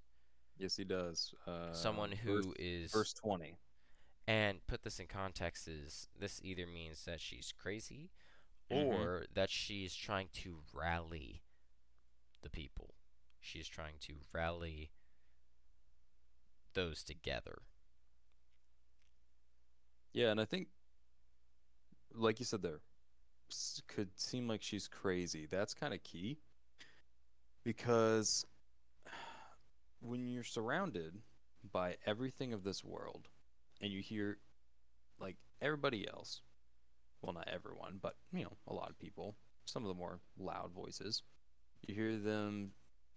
yes, 0.57 0.75
he 0.77 0.83
does. 0.83 1.33
Uh, 1.47 1.73
Someone 1.73 2.11
verse, 2.11 2.19
who 2.45 2.53
is 2.59 2.91
verse 2.91 3.13
twenty. 3.13 3.57
and 4.27 4.65
put 4.67 4.83
this 4.83 4.99
in 4.99 5.07
context 5.07 5.67
is 5.67 6.07
this 6.19 6.39
either 6.43 6.67
means 6.67 7.03
that 7.05 7.19
she's 7.19 7.51
crazy 7.51 8.11
Mhm. 8.69 8.85
or 8.85 9.25
that 9.33 9.49
she's 9.49 9.95
trying 9.95 10.29
to 10.33 10.63
rally 10.73 11.41
the 12.41 12.49
people. 12.49 12.93
She's 13.39 13.67
trying 13.67 13.97
to 14.01 14.17
rally 14.31 14.91
those 16.73 17.03
together. 17.03 17.63
Yeah, 20.13 20.31
and 20.31 20.39
I 20.39 20.45
think, 20.45 20.67
like 22.13 22.39
you 22.39 22.45
said 22.45 22.61
there, 22.61 22.81
could 23.87 24.17
seem 24.19 24.47
like 24.47 24.61
she's 24.61 24.87
crazy. 24.87 25.45
That's 25.45 25.73
kind 25.73 25.93
of 25.93 26.03
key 26.03 26.39
because 27.63 28.45
when 30.01 30.27
you're 30.27 30.43
surrounded 30.43 31.13
by 31.71 31.95
everything 32.05 32.53
of 32.53 32.63
this 32.63 32.83
world 32.83 33.27
and 33.81 33.91
you 33.91 34.01
hear 34.01 34.37
like 35.19 35.37
everybody 35.61 36.07
else, 36.07 36.41
well, 37.21 37.33
not 37.33 37.47
everyone, 37.47 37.99
but 38.01 38.15
you 38.33 38.43
know, 38.43 38.57
a 38.67 38.73
lot 38.73 38.89
of 38.89 38.99
people, 38.99 39.35
some 39.65 39.83
of 39.83 39.89
the 39.89 39.99
more 39.99 40.19
loud 40.37 40.71
voices, 40.73 41.21
you 41.87 41.93
hear 41.95 42.17
them 42.17 42.71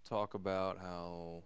talk 0.07 0.35
about 0.35 0.77
how 0.77 1.43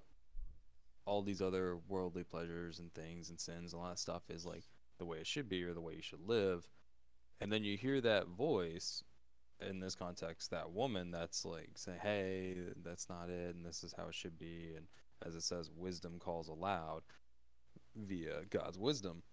all 1.06 1.22
these 1.22 1.42
other 1.42 1.78
worldly 1.88 2.24
pleasures 2.24 2.80
and 2.80 2.94
things 2.94 3.30
and 3.30 3.40
sins 3.40 3.74
and 3.74 3.82
all 3.82 3.90
that 3.90 3.98
stuff 3.98 4.24
is 4.30 4.46
like 4.46 4.64
the 5.00 5.06
way 5.06 5.18
it 5.18 5.28
should 5.28 5.50
be 5.50 5.64
or 5.64 5.74
the 5.74 5.82
way 5.82 5.96
you 5.96 6.02
should 6.02 6.22
live. 6.28 6.68
And 7.42 7.52
then 7.52 7.64
you 7.64 7.78
hear 7.78 8.02
that 8.02 8.28
voice 8.28 9.04
in 9.62 9.80
this 9.80 9.96
context, 9.96 10.52
that 10.52 10.72
woman 10.72 11.12
that's 11.12 11.46
like 11.46 11.72
say, 11.76 11.94
Hey, 12.02 12.58
that's 12.84 13.10
not 13.10 13.30
it 13.30 13.56
and 13.56 13.66
this 13.66 13.84
is 13.84 13.94
how 13.98 14.08
it 14.10 14.16
should 14.16 14.38
be 14.38 14.74
and 14.76 14.86
as 15.26 15.36
it 15.36 15.44
says, 15.44 15.70
wisdom 15.76 16.20
calls 16.20 16.48
aloud 16.48 17.02
via 17.96 18.46
God's 18.50 18.78
wisdom. 18.78 19.24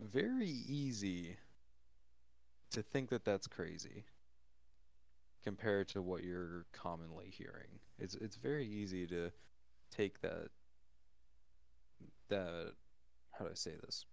Very 0.00 0.50
easy 0.50 1.36
to 2.70 2.82
think 2.82 3.10
that 3.10 3.24
that's 3.24 3.46
crazy 3.46 4.04
compared 5.42 5.88
to 5.88 6.02
what 6.02 6.24
you're 6.24 6.64
commonly 6.72 7.30
hearing. 7.30 7.78
It's 7.98 8.14
it's 8.16 8.36
very 8.36 8.66
easy 8.66 9.06
to 9.06 9.30
take 9.90 10.20
that 10.22 10.48
that 12.28 12.72
how 13.32 13.44
do 13.44 13.50
I 13.50 13.54
say 13.54 13.72
this? 13.84 14.06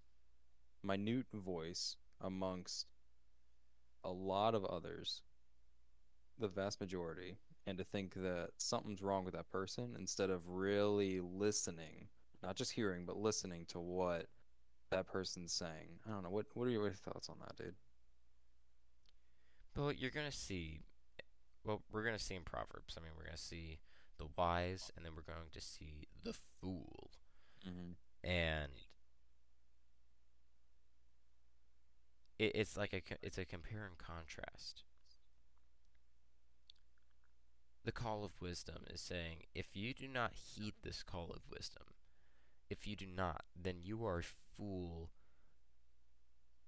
minute 0.83 1.27
voice 1.33 1.95
amongst 2.21 2.87
a 4.03 4.11
lot 4.11 4.55
of 4.55 4.65
others, 4.65 5.21
the 6.39 6.47
vast 6.47 6.81
majority, 6.81 7.37
and 7.67 7.78
to 7.78 7.84
think 7.84 8.13
that 8.15 8.50
something's 8.58 9.02
wrong 9.02 9.24
with 9.26 9.34
that 9.36 9.50
person 9.50 9.95
instead 9.97 10.30
of 10.30 10.47
really 10.50 11.19
listening, 11.19 12.08
not 12.41 12.56
just 12.56 12.71
hearing, 12.71 13.06
but 13.06 13.17
listening 13.17 13.65
to 13.69 13.80
what 13.80 14.26
that 14.89 15.08
person's 15.08 15.54
saying. 15.54 16.00
I 16.08 16.12
don't 16.12 16.24
know. 16.24 16.30
What 16.30 16.47
what 16.54 16.67
are 16.67 16.71
your 16.71 16.91
thoughts 16.91 17.30
on 17.30 17.36
that, 17.39 17.56
dude? 17.56 17.76
But 19.74 19.84
what 19.84 20.00
you're 20.02 20.12
gonna 20.12 20.32
see, 20.32 20.82
well, 21.63 21.82
we're 21.91 22.04
gonna 22.04 22.19
see 22.19 22.36
in 22.36 22.43
Proverbs. 22.43 22.95
I 22.97 23.02
mean, 23.02 23.12
we're 23.17 23.26
gonna 23.26 23.38
see 23.38 23.80
the 24.17 24.28
wise, 24.38 24.91
and 24.95 25.06
then 25.06 25.13
we're 25.15 25.21
going 25.34 25.50
to 25.52 25.62
see 25.62 26.08
the 26.24 26.34
fool, 26.60 27.10
Mm-hmm. 27.67 28.28
and 28.30 28.71
it, 32.39 32.52
it's 32.56 32.76
like 32.78 32.93
a 32.93 33.02
it's 33.21 33.38
a 33.38 33.45
compare 33.45 33.86
and 33.86 33.97
contrast. 33.97 34.84
The 37.84 37.91
call 37.91 38.24
of 38.24 38.39
wisdom 38.41 38.84
is 38.89 39.02
saying, 39.02 39.44
if 39.56 39.76
you 39.76 39.94
do 39.94 40.08
not 40.08 40.34
heed 40.34 40.74
this 40.84 41.02
call 41.04 41.32
of 41.32 41.41
wisdom, 41.52 41.84
if 42.70 42.86
you 42.86 42.96
do 42.96 43.08
not, 43.08 43.44
then 43.60 43.78
you 43.84 44.06
are 44.06 44.20
a 44.20 44.24
fool, 44.24 45.10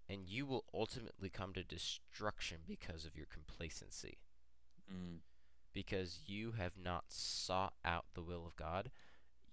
and 0.10 0.28
you 0.28 0.45
will 0.45 0.65
ultimately 0.73 1.30
come 1.30 1.54
to 1.54 1.63
destruction 1.63 2.60
because 2.67 3.06
of 3.06 3.15
your 3.15 3.28
complacency 3.28 4.17
Mm. 4.91 5.19
because 5.71 6.19
you 6.28 6.52
have 6.52 6.73
not 6.78 7.06
sought 7.08 7.73
out 7.86 8.06
the 8.13 8.21
will 8.21 8.45
of 8.45 8.56
God, 8.58 8.91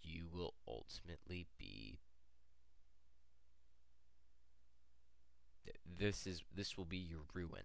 you 0.02 0.26
will 0.32 0.54
ultimately 0.66 1.46
be 1.56 2.00
this 5.86 6.26
is 6.26 6.42
this 6.54 6.76
will 6.76 6.84
be 6.84 6.96
your 6.96 7.20
ruin 7.32 7.62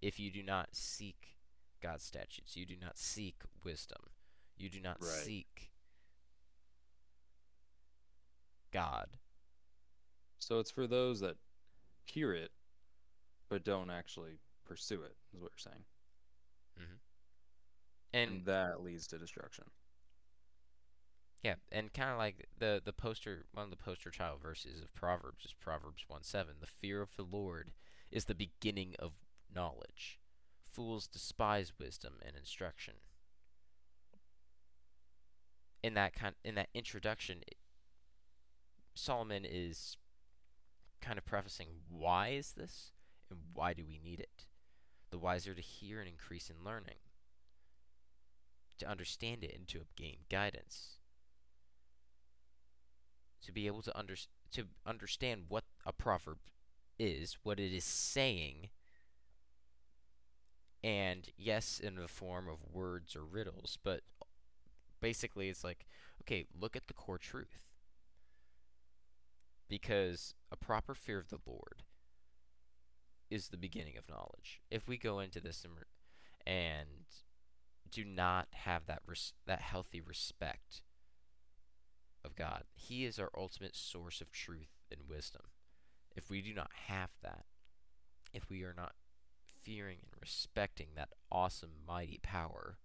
if 0.00 0.18
you 0.18 0.30
do 0.30 0.42
not 0.42 0.68
seek 0.72 1.35
God's 1.80 2.04
statutes, 2.04 2.56
you 2.56 2.66
do 2.66 2.76
not 2.80 2.98
seek 2.98 3.36
wisdom, 3.64 4.10
you 4.56 4.68
do 4.68 4.80
not 4.80 5.00
Right. 5.00 5.10
seek 5.10 5.72
God. 8.70 9.18
So 10.38 10.58
it's 10.58 10.70
for 10.70 10.86
those 10.86 11.20
that 11.20 11.36
hear 12.04 12.32
it 12.32 12.52
but 13.48 13.64
don't 13.64 13.90
actually 13.90 14.38
pursue 14.64 15.02
it, 15.02 15.16
is 15.34 15.40
what 15.40 15.52
you're 15.52 15.72
saying. 15.72 15.84
Mm-hmm. 16.80 16.96
And 18.12 18.30
And 18.30 18.46
that 18.46 18.82
leads 18.82 19.06
to 19.08 19.18
destruction. 19.18 19.64
Yeah, 21.42 21.54
and 21.70 21.92
kind 21.92 22.10
of 22.10 22.18
like 22.18 22.48
the 22.58 22.82
the 22.84 22.92
poster, 22.92 23.44
one 23.52 23.64
of 23.64 23.70
the 23.70 23.76
poster 23.76 24.10
child 24.10 24.40
verses 24.42 24.80
of 24.80 24.92
Proverbs 24.94 25.44
is 25.44 25.52
Proverbs 25.52 26.04
one 26.08 26.24
seven. 26.24 26.54
The 26.60 26.66
fear 26.66 27.00
of 27.02 27.14
the 27.16 27.22
Lord 27.22 27.70
is 28.10 28.24
the 28.24 28.34
beginning 28.34 28.96
of 28.98 29.12
knowledge. 29.54 30.18
Fools 30.76 31.06
despise 31.06 31.72
wisdom 31.80 32.14
and 32.20 32.36
instruction. 32.36 32.94
In 35.82 35.94
that 35.94 36.14
kind, 36.14 36.34
in 36.44 36.54
that 36.56 36.68
introduction, 36.74 37.40
Solomon 38.94 39.46
is 39.48 39.96
kind 41.00 41.16
of 41.16 41.24
prefacing 41.24 41.68
why 41.88 42.28
is 42.28 42.52
this 42.52 42.92
and 43.30 43.38
why 43.54 43.72
do 43.72 43.84
we 43.88 43.98
need 43.98 44.20
it. 44.20 44.44
The 45.08 45.18
wiser 45.18 45.54
to 45.54 45.62
hear 45.62 46.00
and 46.00 46.08
increase 46.08 46.50
in 46.50 46.62
learning, 46.62 46.98
to 48.78 48.86
understand 48.86 49.44
it 49.44 49.54
and 49.56 49.66
to 49.68 49.86
gain 49.96 50.18
guidance 50.28 50.98
to 53.46 53.52
be 53.52 53.66
able 53.66 53.82
to 53.82 53.96
under, 53.96 54.16
to 54.50 54.64
understand 54.84 55.44
what 55.48 55.64
a 55.86 55.92
proverb 55.92 56.38
is, 56.98 57.38
what 57.42 57.58
it 57.58 57.72
is 57.72 57.84
saying, 57.84 58.68
and 60.86 61.30
yes, 61.36 61.80
in 61.82 61.96
the 61.96 62.06
form 62.06 62.48
of 62.48 62.58
words 62.72 63.16
or 63.16 63.24
riddles, 63.24 63.76
but 63.82 64.02
basically 65.00 65.48
it's 65.48 65.64
like, 65.64 65.84
okay, 66.22 66.46
look 66.56 66.76
at 66.76 66.86
the 66.86 66.94
core 66.94 67.18
truth. 67.18 67.58
Because 69.68 70.32
a 70.52 70.56
proper 70.56 70.94
fear 70.94 71.18
of 71.18 71.28
the 71.28 71.40
Lord 71.44 71.82
is 73.28 73.48
the 73.48 73.56
beginning 73.56 73.96
of 73.98 74.08
knowledge. 74.08 74.60
If 74.70 74.86
we 74.86 74.96
go 74.96 75.18
into 75.18 75.40
this 75.40 75.66
and, 76.46 76.86
do 77.90 78.04
not 78.04 78.46
have 78.52 78.86
that 78.86 79.02
res- 79.06 79.32
that 79.46 79.62
healthy 79.62 80.00
respect 80.00 80.82
of 82.24 82.36
God, 82.36 82.62
He 82.74 83.04
is 83.04 83.18
our 83.18 83.30
ultimate 83.36 83.74
source 83.74 84.20
of 84.20 84.30
truth 84.30 84.84
and 84.88 85.08
wisdom. 85.08 85.42
If 86.14 86.30
we 86.30 86.42
do 86.42 86.54
not 86.54 86.70
have 86.86 87.10
that, 87.24 87.46
if 88.32 88.48
we 88.48 88.62
are 88.62 88.74
not 88.76 88.92
fearing 89.66 89.98
and 90.00 90.20
respecting 90.20 90.86
that 90.94 91.08
awesome, 91.30 91.72
mighty 91.86 92.20
power 92.22 92.78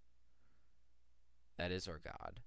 that 1.56 1.70
is 1.70 1.86
our 1.86 2.00
God, 2.02 2.40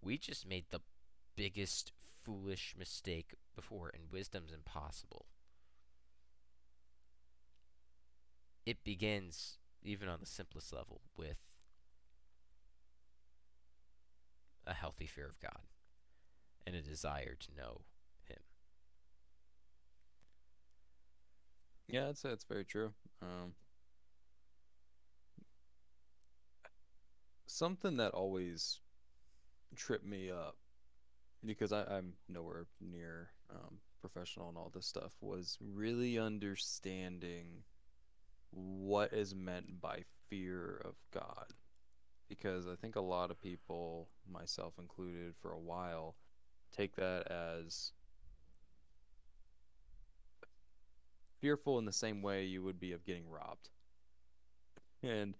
we 0.00 0.16
just 0.16 0.48
made 0.48 0.64
the 0.70 0.80
biggest 1.36 1.92
foolish 2.24 2.74
mistake 2.78 3.34
before, 3.54 3.90
and 3.92 4.10
wisdom's 4.10 4.52
impossible. 4.52 5.26
It 8.64 8.84
begins, 8.84 9.58
even 9.82 10.08
on 10.08 10.20
the 10.20 10.26
simplest 10.26 10.72
level, 10.72 11.02
with 11.14 11.38
a 14.66 14.72
healthy 14.72 15.06
fear 15.06 15.26
of 15.26 15.40
God 15.40 15.66
and 16.66 16.74
a 16.74 16.80
desire 16.80 17.36
to 17.38 17.54
know 17.56 17.82
Him. 18.24 18.38
Yeah, 21.88 22.12
say 22.12 22.30
it's 22.30 22.44
very 22.44 22.64
true. 22.64 22.92
Um, 23.22 23.54
something 27.46 27.96
that 27.96 28.12
always 28.12 28.80
tripped 29.74 30.04
me 30.04 30.30
up 30.30 30.56
because 31.44 31.72
I, 31.72 31.84
I'm 31.84 32.14
nowhere 32.28 32.66
near 32.80 33.30
um, 33.50 33.78
professional 34.00 34.48
and 34.48 34.58
all 34.58 34.70
this 34.74 34.86
stuff 34.86 35.12
was 35.20 35.56
really 35.60 36.18
understanding 36.18 37.64
what 38.50 39.12
is 39.12 39.34
meant 39.34 39.80
by 39.80 40.02
fear 40.28 40.82
of 40.84 40.94
God. 41.12 41.46
Because 42.28 42.66
I 42.66 42.74
think 42.76 42.96
a 42.96 43.00
lot 43.00 43.30
of 43.30 43.40
people, 43.40 44.08
myself 44.30 44.74
included, 44.78 45.34
for 45.40 45.52
a 45.52 45.58
while, 45.58 46.16
take 46.76 46.96
that 46.96 47.30
as 47.30 47.92
fearful 51.40 51.78
in 51.78 51.84
the 51.84 51.92
same 51.92 52.22
way 52.22 52.44
you 52.44 52.62
would 52.62 52.80
be 52.80 52.92
of 52.92 53.04
getting 53.04 53.28
robbed. 53.30 53.70
And 55.02 55.34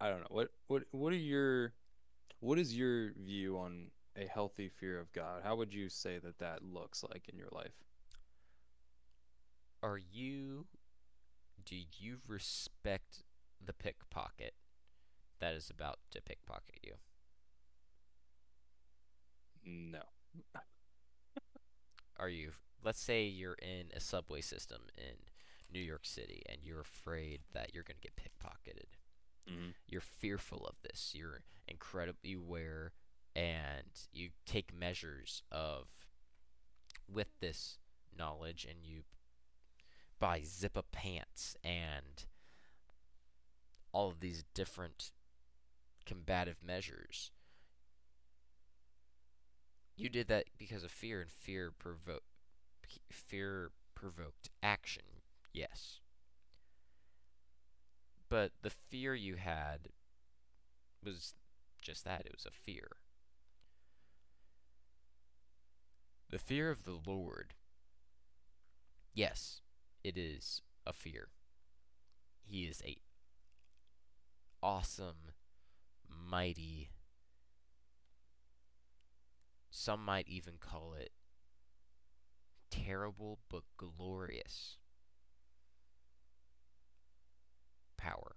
I 0.00 0.08
don't 0.08 0.20
know 0.20 0.26
what 0.30 0.50
what 0.66 0.82
what 0.90 1.12
are 1.12 1.16
your 1.16 1.72
what 2.40 2.58
is 2.58 2.76
your 2.76 3.12
view 3.12 3.58
on 3.58 3.90
a 4.16 4.26
healthy 4.26 4.68
fear 4.68 5.00
of 5.00 5.12
God? 5.12 5.42
How 5.42 5.56
would 5.56 5.72
you 5.72 5.88
say 5.88 6.18
that 6.18 6.38
that 6.38 6.62
looks 6.62 7.04
like 7.10 7.28
in 7.28 7.38
your 7.38 7.48
life? 7.52 7.72
Are 9.82 9.98
you. 9.98 10.66
Do 11.64 11.76
you 11.98 12.18
respect 12.26 13.22
the 13.64 13.72
pickpocket 13.72 14.52
that 15.40 15.54
is 15.54 15.70
about 15.70 15.98
to 16.10 16.20
pickpocket 16.20 16.78
you? 16.82 16.94
No. 19.64 20.02
Are 22.18 22.28
you. 22.28 22.52
Let's 22.84 23.00
say 23.00 23.24
you're 23.24 23.56
in 23.62 23.86
a 23.96 24.00
subway 24.00 24.40
system 24.42 24.82
in 24.96 25.16
New 25.72 25.80
York 25.80 26.04
City 26.04 26.42
and 26.48 26.58
you're 26.62 26.80
afraid 26.80 27.40
that 27.52 27.74
you're 27.74 27.82
going 27.82 27.96
to 28.00 28.08
get 28.08 28.16
pickpocketed. 28.16 28.98
Mm-hmm. 29.50 29.70
You're 29.88 30.02
fearful 30.02 30.66
of 30.66 30.76
this. 30.82 31.12
You're 31.14 31.40
incredibly 31.66 32.34
aware 32.34 32.92
and 33.34 33.88
you 34.12 34.30
take 34.46 34.78
measures 34.78 35.42
of 35.50 35.86
with 37.12 37.40
this 37.40 37.78
knowledge 38.16 38.66
and 38.68 38.78
you 38.84 39.02
buy 40.20 40.42
zip 40.44 40.76
up 40.76 40.86
pants 40.92 41.56
and 41.64 42.26
all 43.92 44.08
of 44.08 44.20
these 44.20 44.44
different 44.54 45.10
combative 46.04 46.58
measures. 46.64 47.30
You 49.96 50.08
did 50.08 50.28
that 50.28 50.46
because 50.58 50.82
of 50.82 50.90
fear 50.90 51.20
and 51.20 51.30
fear 51.30 51.70
provo- 51.70 52.20
fear 53.10 53.70
provoked 53.94 54.50
action. 54.62 55.04
Yes. 55.52 56.00
But 58.28 58.52
the 58.62 58.70
fear 58.70 59.14
you 59.14 59.36
had 59.36 59.88
was 61.04 61.34
just 61.80 62.04
that, 62.04 62.22
it 62.26 62.32
was 62.34 62.46
a 62.46 62.50
fear. 62.50 62.88
The 66.30 66.38
fear 66.38 66.70
of 66.70 66.84
the 66.84 66.98
Lord, 67.06 67.54
yes, 69.12 69.60
it 70.02 70.16
is 70.18 70.62
a 70.86 70.92
fear. 70.92 71.28
He 72.42 72.64
is 72.64 72.82
a 72.84 72.96
awesome, 74.62 75.32
mighty, 76.08 76.90
some 79.70 80.04
might 80.04 80.26
even 80.28 80.54
call 80.58 80.94
it 80.98 81.12
terrible 82.82 83.38
but 83.48 83.62
glorious 83.76 84.76
power. 87.96 88.36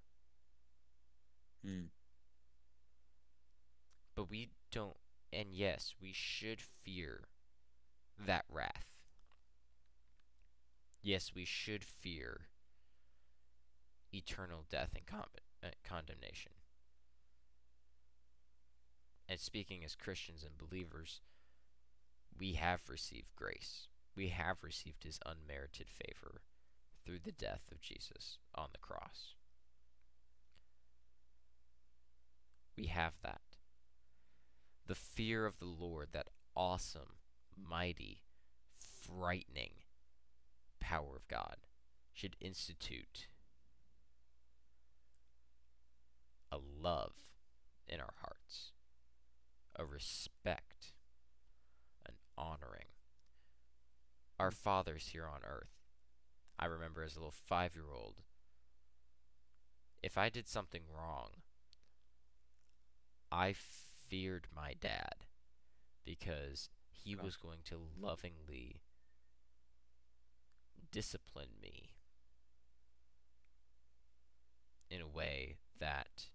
Mm. 1.66 1.88
But 4.16 4.30
we 4.30 4.50
don't, 4.72 4.98
and 5.34 5.50
yes, 5.52 5.96
we 6.02 6.12
should 6.14 6.62
fear 6.62 7.28
that 8.26 8.46
wrath. 8.50 8.98
Yes, 11.02 11.32
we 11.36 11.46
should 11.46 11.84
fear 11.84 12.48
eternal 14.14 14.66
death 14.70 14.92
and 14.96 15.06
con- 15.06 15.26
uh, 15.64 15.68
condemnation. 15.84 16.54
And 19.30 19.40
speaking 19.40 19.84
as 19.84 19.96
Christians 19.96 20.44
and 20.44 20.58
believers, 20.58 21.22
we 22.40 22.54
have 22.54 22.82
received 22.90 23.36
grace. 23.36 23.88
We 24.18 24.30
have 24.30 24.64
received 24.64 25.04
his 25.04 25.20
unmerited 25.24 25.88
favor 25.92 26.42
through 27.06 27.20
the 27.24 27.32
death 27.32 27.62
of 27.72 27.82
Jesus 27.82 28.40
on 28.56 28.70
the 28.72 28.80
cross. 28.80 29.36
We 32.76 32.88
have 32.88 33.14
that. 33.22 33.42
The 34.88 34.96
fear 34.96 35.46
of 35.46 35.60
the 35.60 35.66
Lord, 35.66 36.10
that 36.14 36.30
awesome, 36.56 37.20
mighty, 37.56 38.24
frightening 38.80 39.74
power 40.80 41.16
of 41.16 41.28
God, 41.28 41.58
should 42.12 42.36
institute 42.42 43.28
a 46.52 46.58
love 46.58 47.14
in 47.88 48.00
our 48.00 48.14
hearts, 48.22 48.72
a 49.76 49.86
respect, 49.86 50.94
an 52.08 52.16
honoring. 52.36 52.97
Our 54.40 54.52
fathers 54.52 55.10
here 55.14 55.28
on 55.28 55.42
earth. 55.44 55.72
I 56.60 56.66
remember 56.66 57.04
as 57.04 57.16
a 57.16 57.20
little 57.20 57.32
five 57.32 57.76
year 57.76 57.92
old, 57.94 58.22
if 60.04 60.18
I 60.18 60.30
did 60.30 60.48
something 60.48 60.84
wrong, 60.96 61.30
I 63.32 63.54
feared 64.08 64.48
my 64.56 64.74
dad 64.80 65.26
because 66.06 66.70
he 66.90 67.16
was 67.16 67.36
going 67.36 67.60
to 67.66 67.82
lovingly 68.00 68.82
discipline 70.92 71.50
me 71.62 71.92
in 74.90 75.02
a 75.02 75.08
way 75.08 75.58
that 75.80 76.28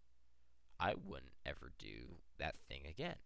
I 0.78 0.94
wouldn't 0.94 1.32
ever 1.46 1.72
do 1.78 2.18
that 2.38 2.56
thing 2.68 2.82
again. 2.88 3.16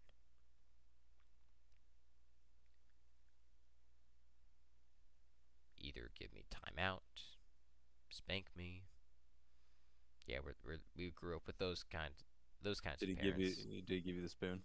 Either 5.87 6.09
give 6.19 6.33
me 6.33 6.43
time 6.51 6.77
out, 6.83 7.03
spank 8.09 8.47
me. 8.57 8.83
Yeah, 10.25 10.39
we're, 10.43 10.55
we're, 10.65 10.79
we 10.97 11.11
grew 11.15 11.35
up 11.37 11.43
with 11.47 11.57
those 11.59 11.83
kinds 11.89 12.23
those 12.61 12.81
kinds 12.81 12.99
Did 12.99 13.09
he 13.09 13.13
of 13.13 13.21
give 13.21 13.39
you? 13.39 13.53
Did 13.85 13.93
he 13.93 13.99
give 14.01 14.15
you 14.15 14.21
the 14.21 14.29
spoon? 14.29 14.61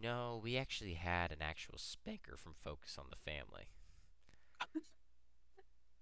No, 0.00 0.40
we 0.42 0.56
actually 0.56 0.94
had 0.94 1.30
an 1.30 1.38
actual 1.40 1.78
spanker 1.78 2.36
from 2.36 2.54
Focus 2.64 2.96
on 2.98 3.04
the 3.10 3.16
Family. 3.30 3.68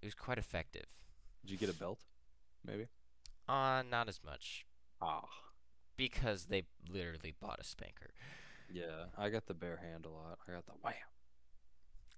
it 0.00 0.04
was 0.06 0.14
quite 0.14 0.38
effective. 0.38 0.86
Did 1.44 1.50
you 1.50 1.58
get 1.58 1.68
a 1.68 1.74
belt? 1.74 1.98
Maybe. 2.64 2.86
Uh, 3.48 3.82
not 3.90 4.08
as 4.08 4.20
much 4.24 4.64
Ah. 5.02 5.28
because 5.96 6.44
they 6.46 6.62
literally 6.88 7.34
bought 7.38 7.58
a 7.60 7.64
spanker. 7.64 8.14
Yeah, 8.72 9.06
I 9.18 9.28
got 9.28 9.46
the 9.46 9.54
bare 9.54 9.76
hand 9.82 10.06
a 10.06 10.08
lot. 10.08 10.38
I 10.48 10.52
got 10.52 10.64
the 10.64 10.72
wham. 10.82 10.94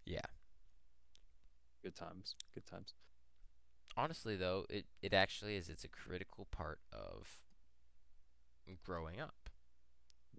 Yeah. 0.05 0.20
Good 1.85 1.94
times. 1.94 2.35
Good 2.55 2.66
times. 2.66 2.94
Honestly, 3.97 4.37
though, 4.37 4.64
it, 4.68 4.87
it 5.03 5.12
actually 5.12 5.55
is. 5.55 5.68
It's 5.68 5.85
a 5.85 5.88
critical 5.88 6.47
part 6.51 6.81
of 6.92 7.38
growing 8.83 9.20
up. 9.20 9.51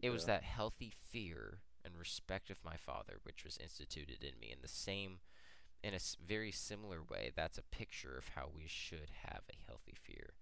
It 0.02 0.10
was 0.10 0.26
that 0.26 0.44
healthy 0.44 0.92
fear 1.12 1.60
and 1.86 1.96
respect 1.98 2.50
of 2.50 2.58
my 2.66 2.76
father 2.76 3.20
which 3.24 3.46
was 3.46 3.58
instituted 3.58 4.24
in 4.24 4.40
me 4.42 4.52
in 4.52 4.60
the 4.62 4.68
same, 4.68 5.20
in 5.84 5.94
a 5.94 6.00
very 6.28 6.52
similar 6.52 7.00
way. 7.02 7.32
That's 7.34 7.58
a 7.58 7.64
picture 7.64 8.18
of 8.18 8.32
how 8.36 8.50
we 8.54 8.66
should 8.68 9.12
have 9.24 9.42
a 9.50 9.56
healthy 9.68 9.94
fear 9.96 10.34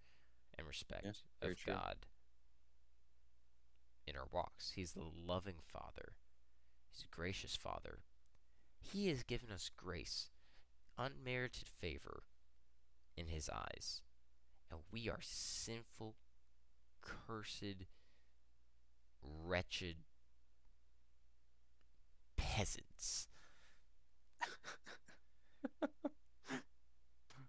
and 0.57 0.65
respect 0.65 1.05
very 1.41 1.53
of 1.53 1.59
true. 1.59 1.73
God 1.73 1.97
in 4.07 4.15
our 4.15 4.27
walks. 4.31 4.71
He's 4.75 4.93
the 4.93 5.03
loving 5.03 5.57
Father, 5.61 6.13
He's 6.91 7.03
a 7.03 7.15
gracious 7.15 7.55
Father. 7.55 7.99
He 8.79 9.07
has 9.07 9.23
given 9.23 9.49
us 9.51 9.69
grace, 9.75 10.29
unmerited 10.97 11.69
favor 11.69 12.23
in 13.15 13.27
His 13.27 13.49
eyes. 13.49 14.01
And 14.71 14.81
we 14.91 15.09
are 15.09 15.19
sinful, 15.21 16.15
cursed, 17.01 17.85
wretched 19.21 19.97
peasants. 22.37 23.27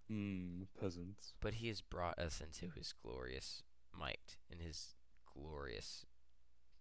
Hmm, 0.08 0.64
peasants. 0.78 1.32
But 1.40 1.54
He 1.54 1.68
has 1.68 1.80
brought 1.80 2.18
us 2.18 2.40
into 2.40 2.72
His 2.74 2.92
glorious 2.92 3.62
might, 3.98 4.36
in 4.50 4.58
His 4.58 4.94
glorious 5.32 6.04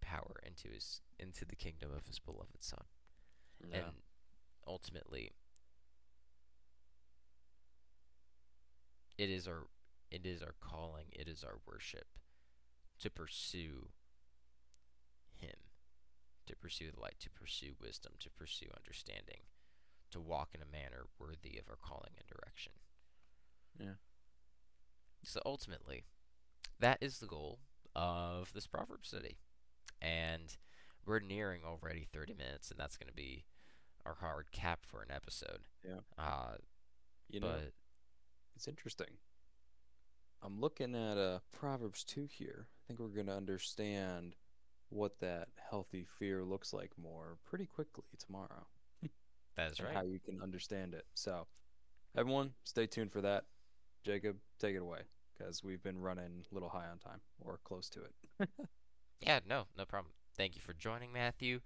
power, 0.00 0.36
into 0.44 0.68
His 0.68 1.00
into 1.18 1.44
the 1.44 1.56
kingdom 1.56 1.90
of 1.96 2.06
His 2.06 2.18
beloved 2.18 2.62
Son. 2.62 2.84
Yeah. 3.66 3.78
And 3.78 3.86
ultimately, 4.66 5.32
it 9.18 9.30
is 9.30 9.46
our 9.46 9.66
it 10.10 10.26
is 10.26 10.42
our 10.42 10.54
calling, 10.60 11.06
it 11.12 11.28
is 11.28 11.42
our 11.42 11.58
worship 11.66 12.06
to 13.00 13.10
pursue 13.10 13.88
Him, 15.34 15.56
to 16.46 16.56
pursue 16.56 16.90
the 16.94 17.00
light, 17.00 17.16
to 17.20 17.30
pursue 17.30 17.72
wisdom, 17.80 18.12
to 18.20 18.30
pursue 18.30 18.68
understanding, 18.76 19.42
to 20.10 20.20
walk 20.20 20.50
in 20.54 20.62
a 20.62 20.70
manner 20.70 21.06
worthy 21.18 21.58
of 21.58 21.68
our 21.68 21.78
calling 21.82 22.12
and 22.16 22.26
direction. 22.28 22.72
Yeah. 23.78 23.98
So 25.24 25.40
ultimately, 25.44 26.04
that 26.78 26.98
is 27.00 27.18
the 27.18 27.26
goal 27.26 27.60
of 27.96 28.52
this 28.52 28.66
proverb 28.66 29.04
study. 29.04 29.38
And 30.00 30.56
we're 31.06 31.20
nearing 31.20 31.62
already 31.64 32.06
30 32.12 32.34
minutes, 32.34 32.70
and 32.70 32.78
that's 32.78 32.96
going 32.96 33.08
to 33.08 33.14
be 33.14 33.44
our 34.04 34.16
hard 34.20 34.52
cap 34.52 34.80
for 34.86 35.02
an 35.02 35.10
episode. 35.10 35.60
Yeah. 35.84 36.00
Uh, 36.18 36.56
you 37.28 37.40
know, 37.40 37.48
but 37.48 37.72
it's 38.56 38.68
interesting. 38.68 39.18
I'm 40.42 40.60
looking 40.60 40.94
at 40.94 41.16
uh, 41.16 41.38
Proverbs 41.52 42.04
2 42.04 42.28
here. 42.30 42.68
I 42.68 42.80
think 42.86 43.00
we're 43.00 43.08
going 43.08 43.26
to 43.26 43.36
understand 43.36 44.36
what 44.90 45.18
that 45.20 45.48
healthy 45.70 46.06
fear 46.18 46.44
looks 46.44 46.72
like 46.72 46.92
more 47.00 47.38
pretty 47.44 47.66
quickly 47.66 48.04
tomorrow. 48.18 48.66
that 49.56 49.72
is 49.72 49.80
right. 49.80 49.94
how 49.94 50.02
you 50.02 50.20
can 50.20 50.42
understand 50.42 50.94
it. 50.94 51.06
So, 51.14 51.46
everyone, 52.16 52.52
stay 52.64 52.86
tuned 52.86 53.12
for 53.12 53.22
that. 53.22 53.44
Jacob, 54.04 54.36
take 54.58 54.76
it 54.76 54.82
away 54.82 55.00
because 55.36 55.64
we've 55.64 55.82
been 55.82 55.98
running 55.98 56.44
a 56.50 56.54
little 56.54 56.68
high 56.68 56.86
on 56.90 56.98
time 56.98 57.20
or 57.40 57.58
close 57.64 57.88
to 57.90 58.00
it. 58.02 58.48
Yeah, 59.20 59.40
no, 59.48 59.64
no 59.76 59.84
problem. 59.86 60.12
Thank 60.36 60.54
you 60.54 60.60
for 60.60 60.74
joining, 60.74 61.12
Matthew. 61.12 61.60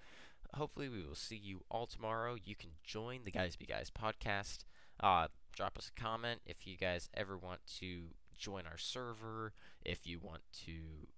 Hopefully, 0.55 0.89
we 0.89 1.03
will 1.03 1.15
see 1.15 1.37
you 1.37 1.63
all 1.71 1.87
tomorrow. 1.87 2.37
You 2.43 2.55
can 2.55 2.71
join 2.85 3.25
the 3.25 3.31
Guys 3.31 3.57
Be 3.57 3.67
Guys 3.67 3.91
podcast. 3.91 4.59
Uh, 5.01 5.27
drop 5.55 5.79
us 5.79 5.91
a 5.97 6.01
comment 6.01 6.41
if 6.47 6.67
you 6.67 6.77
guys 6.77 7.09
ever 7.15 7.37
want 7.37 7.61
to 7.79 8.15
join 8.37 8.65
our 8.67 8.79
server. 8.79 9.53
If 9.85 10.07
you 10.07 10.19
want 10.21 10.43
to 10.67 11.09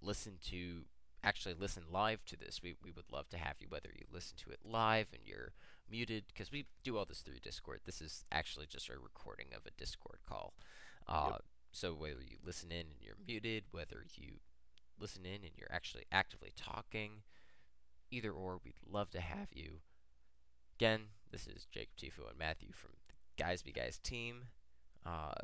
listen 0.00 0.34
to 0.50 0.84
actually 1.22 1.54
listen 1.54 1.82
live 1.90 2.24
to 2.24 2.36
this, 2.36 2.60
we, 2.62 2.74
we 2.82 2.90
would 2.90 3.12
love 3.12 3.28
to 3.28 3.36
have 3.38 3.56
you. 3.60 3.66
Whether 3.68 3.90
you 3.94 4.06
listen 4.10 4.36
to 4.44 4.50
it 4.50 4.60
live 4.64 5.08
and 5.12 5.22
you're 5.24 5.52
muted, 5.90 6.24
because 6.28 6.50
we 6.50 6.66
do 6.82 6.96
all 6.96 7.04
this 7.04 7.20
through 7.20 7.40
Discord. 7.42 7.80
This 7.84 8.00
is 8.00 8.24
actually 8.32 8.66
just 8.66 8.88
a 8.88 8.92
recording 8.98 9.48
of 9.54 9.66
a 9.66 9.70
Discord 9.76 10.20
call. 10.28 10.54
Uh, 11.06 11.32
So 11.72 11.92
whether 11.94 12.22
you 12.22 12.38
listen 12.44 12.72
in 12.72 12.80
and 12.80 13.00
you're 13.00 13.16
muted, 13.26 13.64
whether 13.70 14.04
you 14.14 14.34
listen 14.98 15.24
in 15.24 15.42
and 15.42 15.52
you're 15.56 15.72
actually 15.72 16.04
actively 16.10 16.52
talking, 16.56 17.22
either 18.10 18.32
or, 18.32 18.60
we'd 18.64 18.74
love 18.88 19.10
to 19.10 19.20
have 19.20 19.48
you. 19.52 19.80
Again, 20.80 21.08
this 21.30 21.46
is 21.46 21.66
Jacob 21.70 21.90
Tifu 22.00 22.26
and 22.26 22.38
Matthew 22.38 22.70
from 22.72 22.92
the 23.06 23.44
Guys 23.44 23.60
Be 23.60 23.70
Guys 23.70 23.98
team. 23.98 24.44
Uh, 25.04 25.34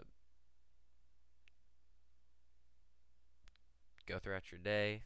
go 4.06 4.18
throughout 4.18 4.50
your 4.50 4.60
day. 4.60 5.02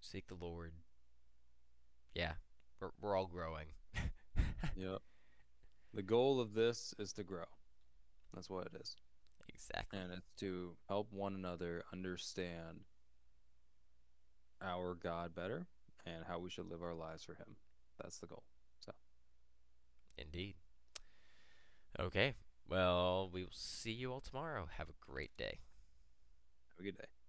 Seek 0.00 0.26
the 0.26 0.34
Lord. 0.34 0.72
Yeah, 2.12 2.32
we're, 2.80 2.90
we're 3.00 3.16
all 3.16 3.28
growing. 3.28 3.66
Yep. 4.76 5.00
The 5.94 6.02
goal 6.02 6.40
of 6.40 6.52
this 6.52 6.92
is 6.98 7.12
to 7.14 7.22
grow. 7.22 7.44
That's 8.34 8.50
what 8.50 8.66
it 8.66 8.72
is. 8.80 8.96
exactly. 9.48 10.00
And 10.00 10.12
it's 10.12 10.32
to 10.40 10.72
help 10.88 11.12
one 11.12 11.36
another 11.36 11.84
understand 11.92 12.80
our 14.60 14.96
God 14.96 15.36
better 15.36 15.68
and 16.04 16.24
how 16.26 16.40
we 16.40 16.50
should 16.50 16.68
live 16.68 16.82
our 16.82 16.94
lives 16.94 17.22
for 17.22 17.34
Him. 17.34 17.56
That's 18.02 18.18
the 18.18 18.26
goal. 18.26 18.42
So, 18.84 18.92
indeed. 20.16 20.54
Okay. 21.98 22.34
Well, 22.68 23.28
we 23.32 23.42
will 23.42 23.50
see 23.52 23.92
you 23.92 24.12
all 24.12 24.20
tomorrow. 24.20 24.68
Have 24.78 24.88
a 24.88 24.94
great 25.00 25.36
day. 25.36 25.60
Have 26.70 26.80
a 26.80 26.82
good 26.82 26.96
day. 26.96 27.19